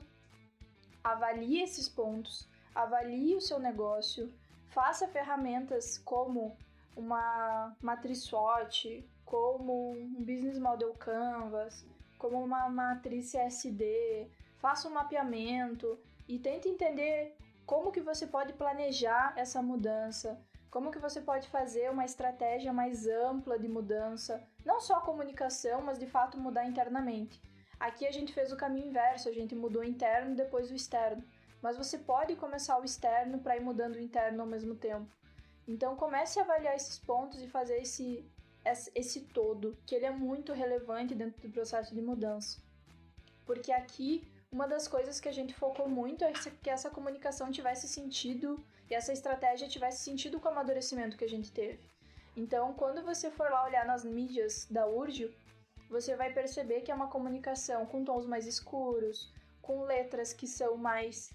avalie 1.02 1.62
esses 1.62 1.88
pontos, 1.88 2.48
avalie 2.74 3.34
o 3.34 3.40
seu 3.40 3.58
negócio, 3.58 4.32
faça 4.68 5.06
ferramentas 5.08 5.98
como 5.98 6.56
uma 6.96 7.76
matriz 7.82 8.22
SWOT, 8.22 9.08
como 9.24 9.92
um 9.92 10.14
business 10.24 10.58
model 10.58 10.94
canvas, 10.94 11.84
como 12.18 12.42
uma 12.42 12.68
matriz 12.70 13.30
CSD, 13.30 14.30
faça 14.66 14.88
um 14.88 14.94
mapeamento 14.94 15.96
e 16.26 16.40
tente 16.40 16.68
entender 16.68 17.36
como 17.64 17.92
que 17.92 18.00
você 18.00 18.26
pode 18.26 18.52
planejar 18.54 19.32
essa 19.36 19.62
mudança, 19.62 20.44
como 20.72 20.90
que 20.90 20.98
você 20.98 21.20
pode 21.20 21.46
fazer 21.46 21.88
uma 21.88 22.04
estratégia 22.04 22.72
mais 22.72 23.06
ampla 23.06 23.60
de 23.60 23.68
mudança, 23.68 24.42
não 24.64 24.80
só 24.80 24.94
a 24.96 25.06
comunicação, 25.08 25.82
mas 25.82 26.00
de 26.00 26.08
fato 26.08 26.36
mudar 26.36 26.66
internamente. 26.66 27.40
Aqui 27.78 28.04
a 28.08 28.10
gente 28.10 28.32
fez 28.32 28.50
o 28.50 28.56
caminho 28.56 28.88
inverso, 28.88 29.28
a 29.28 29.32
gente 29.32 29.54
mudou 29.54 29.82
o 29.82 29.90
interno 29.94 30.34
depois 30.34 30.68
o 30.68 30.74
externo, 30.74 31.22
mas 31.62 31.76
você 31.76 31.96
pode 31.96 32.34
começar 32.34 32.76
o 32.80 32.84
externo 32.84 33.38
para 33.38 33.56
ir 33.56 33.60
mudando 33.60 33.94
o 33.94 34.00
interno 34.00 34.40
ao 34.40 34.48
mesmo 34.48 34.74
tempo. 34.74 35.08
Então 35.68 35.94
comece 35.94 36.40
a 36.40 36.42
avaliar 36.42 36.74
esses 36.74 36.98
pontos 36.98 37.40
e 37.40 37.46
fazer 37.46 37.80
esse, 37.80 38.28
esse 38.96 39.20
todo, 39.26 39.78
que 39.86 39.94
ele 39.94 40.06
é 40.06 40.10
muito 40.10 40.52
relevante 40.52 41.14
dentro 41.14 41.40
do 41.40 41.52
processo 41.52 41.94
de 41.94 42.02
mudança. 42.02 42.60
Porque 43.44 43.70
aqui, 43.70 44.28
uma 44.56 44.66
das 44.66 44.88
coisas 44.88 45.20
que 45.20 45.28
a 45.28 45.32
gente 45.32 45.52
focou 45.52 45.86
muito 45.86 46.24
é 46.24 46.32
que 46.62 46.70
essa 46.70 46.88
comunicação 46.88 47.52
tivesse 47.52 47.86
sentido 47.86 48.64
e 48.88 48.94
essa 48.94 49.12
estratégia 49.12 49.68
tivesse 49.68 50.02
sentido 50.02 50.40
com 50.40 50.48
o 50.48 50.50
amadurecimento 50.50 51.14
que 51.18 51.26
a 51.26 51.28
gente 51.28 51.52
teve. 51.52 51.78
Então, 52.34 52.72
quando 52.72 53.02
você 53.02 53.30
for 53.30 53.50
lá 53.50 53.64
olhar 53.64 53.84
nas 53.84 54.02
mídias 54.02 54.66
da 54.70 54.86
Urgio, 54.86 55.30
você 55.90 56.16
vai 56.16 56.32
perceber 56.32 56.80
que 56.80 56.90
é 56.90 56.94
uma 56.94 57.08
comunicação 57.08 57.84
com 57.84 58.02
tons 58.02 58.24
mais 58.24 58.46
escuros, 58.46 59.30
com 59.60 59.82
letras 59.82 60.32
que 60.32 60.46
são 60.46 60.78
mais 60.78 61.30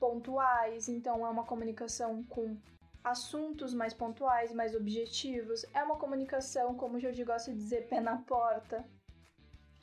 pontuais, 0.00 0.88
então 0.88 1.24
é 1.24 1.30
uma 1.30 1.44
comunicação 1.44 2.24
com 2.24 2.60
assuntos 3.04 3.72
mais 3.72 3.94
pontuais, 3.94 4.52
mais 4.52 4.74
objetivos. 4.74 5.64
É 5.72 5.84
uma 5.84 5.96
comunicação, 5.96 6.74
como 6.74 6.96
o 6.96 7.00
Jordi 7.00 7.22
gosta 7.22 7.52
de 7.52 7.56
dizer, 7.56 7.86
pé 7.86 8.00
na 8.00 8.16
porta. 8.16 8.84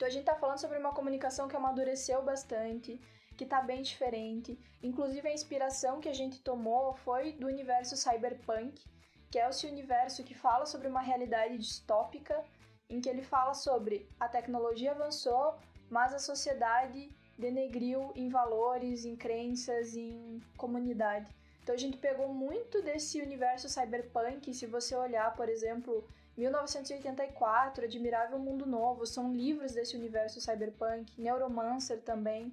Então 0.02 0.08
a 0.08 0.16
gente 0.18 0.22
está 0.22 0.34
falando 0.34 0.58
sobre 0.58 0.78
uma 0.78 0.92
comunicação 0.92 1.46
que 1.46 1.54
amadureceu 1.54 2.24
bastante, 2.24 3.00
que 3.36 3.44
está 3.44 3.62
bem 3.62 3.82
diferente. 3.82 4.58
Inclusive 4.82 5.28
a 5.28 5.32
inspiração 5.32 6.00
que 6.00 6.08
a 6.08 6.12
gente 6.12 6.42
tomou 6.42 6.92
foi 6.92 7.34
do 7.34 7.46
universo 7.46 7.96
cyberpunk, 7.96 8.82
que 9.30 9.38
é 9.38 9.48
esse 9.48 9.64
universo 9.64 10.24
que 10.24 10.34
fala 10.34 10.66
sobre 10.66 10.88
uma 10.88 11.00
realidade 11.00 11.56
distópica, 11.56 12.42
em 12.90 13.00
que 13.00 13.08
ele 13.08 13.22
fala 13.22 13.54
sobre 13.54 14.08
a 14.18 14.26
tecnologia 14.26 14.90
avançou, 14.90 15.54
mas 15.88 16.12
a 16.12 16.18
sociedade 16.18 17.08
denegriu 17.38 18.12
em 18.16 18.28
valores, 18.28 19.04
em 19.04 19.14
crenças, 19.14 19.94
em 19.94 20.42
comunidade. 20.56 21.32
Então 21.62 21.76
a 21.76 21.78
gente 21.78 21.96
pegou 21.96 22.26
muito 22.26 22.82
desse 22.82 23.22
universo 23.22 23.68
cyberpunk. 23.68 24.52
Se 24.52 24.66
você 24.66 24.96
olhar, 24.96 25.32
por 25.36 25.48
exemplo, 25.48 26.04
1984, 26.36 27.84
Admirável 27.84 28.38
Mundo 28.38 28.64
Novo, 28.64 29.06
são 29.06 29.32
livros 29.32 29.72
desse 29.72 29.96
universo 29.96 30.40
cyberpunk, 30.40 31.20
Neuromancer 31.20 32.00
também. 32.00 32.52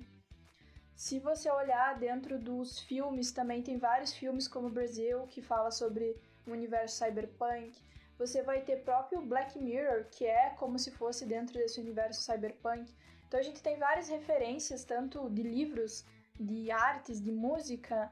Se 0.96 1.18
você 1.20 1.50
olhar 1.50 1.98
dentro 1.98 2.38
dos 2.38 2.80
filmes, 2.80 3.32
também 3.32 3.64
tem 3.64 3.78
vários 3.78 4.14
filmes 4.14 4.48
como 4.48 4.70
Brasil, 4.70 5.26
que 5.28 5.42
fala 5.42 5.72
sobre 5.72 6.20
o 6.46 6.52
universo 6.52 6.98
cyberpunk. 6.98 7.82
Você 8.18 8.42
vai 8.42 8.62
ter 8.62 8.84
próprio 8.84 9.22
Black 9.22 9.58
Mirror, 9.58 10.06
que 10.12 10.26
é 10.26 10.50
como 10.52 10.78
se 10.78 10.92
fosse 10.92 11.26
dentro 11.26 11.54
desse 11.54 11.80
universo 11.80 12.22
cyberpunk. 12.22 12.94
Então 13.28 13.40
a 13.40 13.44
gente 13.44 13.64
tem 13.64 13.78
várias 13.78 14.10
referências, 14.10 14.84
tanto 14.84 15.30
de 15.30 15.42
livros, 15.42 16.04
de 16.38 16.70
artes, 16.70 17.22
de 17.22 17.32
música, 17.32 18.12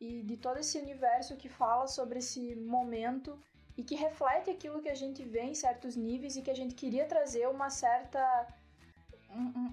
e 0.00 0.22
de 0.22 0.36
todo 0.36 0.58
esse 0.58 0.78
universo 0.78 1.36
que 1.36 1.48
fala 1.48 1.86
sobre 1.86 2.18
esse 2.18 2.54
momento 2.56 3.38
e 3.76 3.82
que 3.82 3.94
reflete 3.94 4.50
aquilo 4.50 4.80
que 4.80 4.88
a 4.88 4.94
gente 4.94 5.22
vê 5.24 5.42
em 5.42 5.54
certos 5.54 5.96
níveis 5.96 6.36
e 6.36 6.42
que 6.42 6.50
a 6.50 6.54
gente 6.54 6.74
queria 6.74 7.06
trazer 7.06 7.48
uma 7.48 7.70
certa 7.70 8.46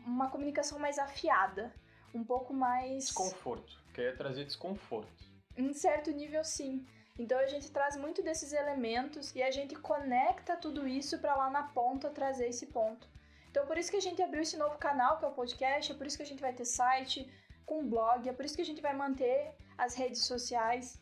uma 0.05 0.29
comunicação 0.29 0.79
mais 0.79 0.97
afiada, 0.97 1.71
um 2.13 2.23
pouco 2.23 2.51
mais 2.53 3.05
desconforto. 3.05 3.79
Queria 3.93 4.15
trazer 4.15 4.45
desconforto. 4.45 5.23
Em 5.55 5.71
certo 5.73 6.11
nível, 6.11 6.43
sim. 6.43 6.85
Então 7.19 7.37
a 7.37 7.45
gente 7.45 7.69
traz 7.71 7.95
muito 7.95 8.23
desses 8.23 8.53
elementos 8.53 9.35
e 9.35 9.43
a 9.43 9.51
gente 9.51 9.75
conecta 9.75 10.55
tudo 10.55 10.87
isso 10.87 11.19
para 11.19 11.35
lá 11.35 11.49
na 11.49 11.63
ponta 11.63 12.09
trazer 12.09 12.47
esse 12.47 12.67
ponto. 12.67 13.07
Então 13.49 13.65
por 13.67 13.77
isso 13.77 13.91
que 13.91 13.97
a 13.97 14.01
gente 14.01 14.21
abriu 14.21 14.41
esse 14.41 14.57
novo 14.57 14.77
canal 14.77 15.19
que 15.19 15.25
é 15.25 15.27
o 15.27 15.31
podcast, 15.31 15.91
é 15.91 15.95
por 15.95 16.07
isso 16.07 16.17
que 16.17 16.23
a 16.23 16.25
gente 16.25 16.41
vai 16.41 16.53
ter 16.53 16.65
site, 16.65 17.29
com 17.65 17.87
blog, 17.87 18.27
é 18.27 18.33
por 18.33 18.45
isso 18.45 18.55
que 18.55 18.61
a 18.61 18.65
gente 18.65 18.81
vai 18.81 18.93
manter 18.93 19.53
as 19.77 19.93
redes 19.93 20.23
sociais. 20.23 21.00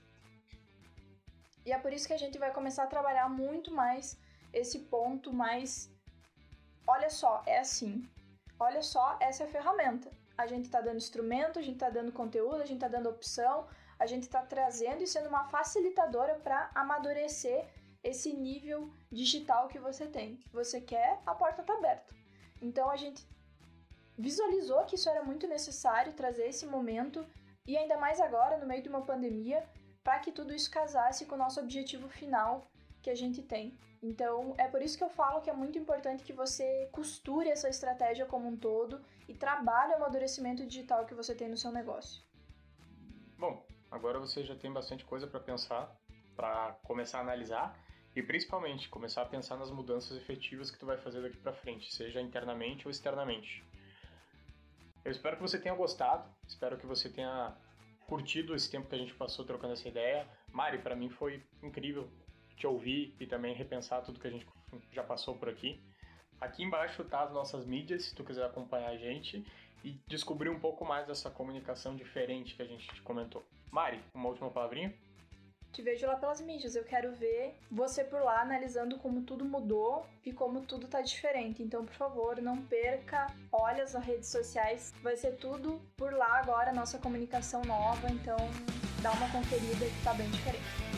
E 1.66 1.72
é 1.72 1.78
por 1.78 1.92
isso 1.94 2.08
que 2.08 2.14
a 2.14 2.18
gente 2.18 2.38
vai 2.38 2.52
começar 2.52 2.84
a 2.84 2.88
trabalhar 2.88 3.30
muito 3.30 3.74
mais 3.74 4.18
esse 4.54 4.80
ponto 4.80 5.32
mais. 5.34 5.92
Olha 6.88 7.10
só, 7.10 7.44
é 7.46 7.60
assim. 7.60 8.08
Olha 8.60 8.82
só, 8.82 9.18
essa 9.20 9.44
é 9.44 9.48
a 9.48 9.50
ferramenta. 9.50 10.12
A 10.38 10.48
gente 10.48 10.66
está 10.66 10.82
dando 10.82 10.98
instrumento, 10.98 11.60
a 11.60 11.62
gente 11.62 11.76
está 11.76 11.90
dando 11.90 12.12
conteúdo, 12.12 12.62
a 12.62 12.66
gente 12.66 12.78
está 12.78 12.88
dando 12.88 13.10
opção, 13.10 13.68
a 13.98 14.06
gente 14.06 14.24
está 14.24 14.42
trazendo 14.42 15.04
e 15.04 15.08
sendo 15.08 15.30
uma 15.30 15.46
facilitadora 15.46 16.36
para 16.36 16.72
amadurecer 16.74 17.68
esse 18.04 18.34
nível 18.34 18.90
digital 19.12 19.68
que 19.68 19.80
você 19.80 20.08
tem. 20.08 20.40
Você 20.52 20.80
quer, 20.80 21.20
a 21.26 21.36
porta 21.36 21.62
está 21.62 21.74
aberta. 21.74 22.16
Então 22.62 22.90
a 22.90 22.96
gente 22.96 23.28
visualizou 24.18 24.84
que 24.86 24.96
isso 24.96 25.10
era 25.10 25.24
muito 25.24 25.48
necessário 25.48 26.14
trazer 26.14 26.48
esse 26.48 26.66
momento 26.66 27.26
e 27.66 27.78
ainda 27.78 27.98
mais 27.98 28.20
agora, 28.20 28.58
no 28.58 28.66
meio 28.66 28.82
de 28.82 28.90
uma 28.90 29.06
pandemia, 29.06 29.64
para 30.10 30.18
que 30.18 30.32
tudo 30.32 30.56
isso 30.56 30.72
casasse 30.72 31.28
com 31.28 31.36
o 31.36 31.38
nosso 31.38 31.60
objetivo 31.60 32.10
final 32.10 32.66
que 33.00 33.12
a 33.12 33.16
gente 33.16 33.44
tem. 33.44 33.78
Então, 34.02 34.56
é 34.58 34.68
por 34.68 34.82
isso 34.82 34.98
que 34.98 35.04
eu 35.04 35.10
falo 35.10 35.40
que 35.40 35.52
é 35.52 35.54
muito 35.54 35.78
importante 35.78 36.24
que 36.24 36.34
você 36.34 36.90
costure 36.92 37.48
essa 37.48 37.70
estratégia 37.70 38.26
como 38.26 38.48
um 38.48 38.58
todo 38.58 39.00
e 39.28 39.36
trabalhe 39.36 39.92
o 39.92 39.98
amadurecimento 39.98 40.66
digital 40.66 41.06
que 41.06 41.14
você 41.14 41.36
tem 41.36 41.48
no 41.48 41.56
seu 41.56 41.72
negócio. 41.72 42.24
Bom, 43.38 43.64
agora 43.92 44.18
você 44.18 44.44
já 44.44 44.56
tem 44.56 44.74
bastante 44.74 45.06
coisa 45.06 45.28
para 45.28 45.40
pensar, 45.40 45.96
para 46.36 46.74
começar 46.84 47.20
a 47.20 47.22
analisar 47.22 47.80
e 48.16 48.24
principalmente 48.24 48.90
começar 48.90 49.22
a 49.22 49.26
pensar 49.28 49.58
nas 49.58 49.70
mudanças 49.70 50.18
efetivas 50.18 50.72
que 50.72 50.80
tu 50.80 50.88
vai 50.88 50.98
fazer 50.98 51.22
daqui 51.22 51.38
para 51.38 51.54
frente, 51.54 51.94
seja 51.94 52.20
internamente 52.20 52.88
ou 52.88 52.90
externamente. 52.90 53.64
Eu 55.06 55.12
espero 55.12 55.36
que 55.36 55.44
você 55.44 55.60
tenha 55.60 55.76
gostado, 55.76 56.28
espero 56.48 56.80
que 56.80 56.88
você 56.88 57.12
tenha 57.12 57.56
curtido 58.10 58.56
esse 58.56 58.70
tempo 58.70 58.90
que 58.90 58.96
a 58.96 58.98
gente 58.98 59.14
passou 59.14 59.46
trocando 59.46 59.74
essa 59.74 59.88
ideia. 59.88 60.28
Mari, 60.52 60.80
para 60.80 60.96
mim 60.96 61.10
foi 61.10 61.44
incrível 61.62 62.10
te 62.58 62.66
ouvir 62.66 63.16
e 63.20 63.28
também 63.28 63.54
repensar 63.54 64.02
tudo 64.02 64.20
que 64.20 64.28
a 64.28 64.32
gente 64.32 64.46
já 64.92 65.04
passou 65.04 65.36
por 65.36 65.48
aqui. 65.48 65.80
Aqui 66.42 66.64
embaixo 66.64 67.04
tá 67.04 67.22
as 67.22 67.32
nossas 67.32 67.66
mídias, 67.66 68.06
se 68.06 68.16
tu 68.16 68.24
quiser 68.24 68.46
acompanhar 68.46 68.90
a 68.90 68.98
gente 68.98 69.46
e 69.84 69.92
descobrir 70.08 70.50
um 70.50 70.60
pouco 70.60 70.84
mais 70.84 71.06
dessa 71.06 71.30
comunicação 71.30 71.96
diferente 71.96 72.56
que 72.56 72.62
a 72.62 72.66
gente 72.66 73.02
comentou. 73.04 73.46
Mari, 73.72 74.02
uma 74.14 74.28
última 74.28 74.50
palavrinha? 74.50 74.94
Te 75.72 75.82
vejo 75.82 76.08
lá 76.08 76.16
pelas 76.16 76.42
mídias. 76.42 76.76
Eu 76.76 76.84
quero 76.84 77.14
ver 77.14 77.56
você 77.72 78.04
por 78.04 78.22
lá 78.22 78.42
analisando 78.42 78.98
como 78.98 79.22
tudo 79.22 79.46
mudou 79.46 80.06
e 80.26 80.34
como 80.34 80.62
tudo 80.62 80.88
tá 80.88 81.02
diferente. 81.02 81.62
Então, 81.62 81.86
por 81.86 81.94
favor, 81.94 82.42
não 82.42 82.58
perca. 82.58 83.28
Olha 83.52 83.84
as 83.84 83.94
redes 83.94 84.30
sociais. 84.30 84.94
Vai 85.02 85.16
ser 85.16 85.38
tudo 85.38 85.82
por 85.96 86.14
lá 86.14 86.40
agora, 86.40 86.74
nossa 86.74 86.98
comunicação 86.98 87.64
nova. 87.64 88.08
Então, 88.12 88.38
dá 89.02 89.12
uma 89.12 89.30
conferida 89.32 89.86
que 89.86 90.04
tá 90.04 90.14
bem 90.14 90.30
diferente. 90.30 90.89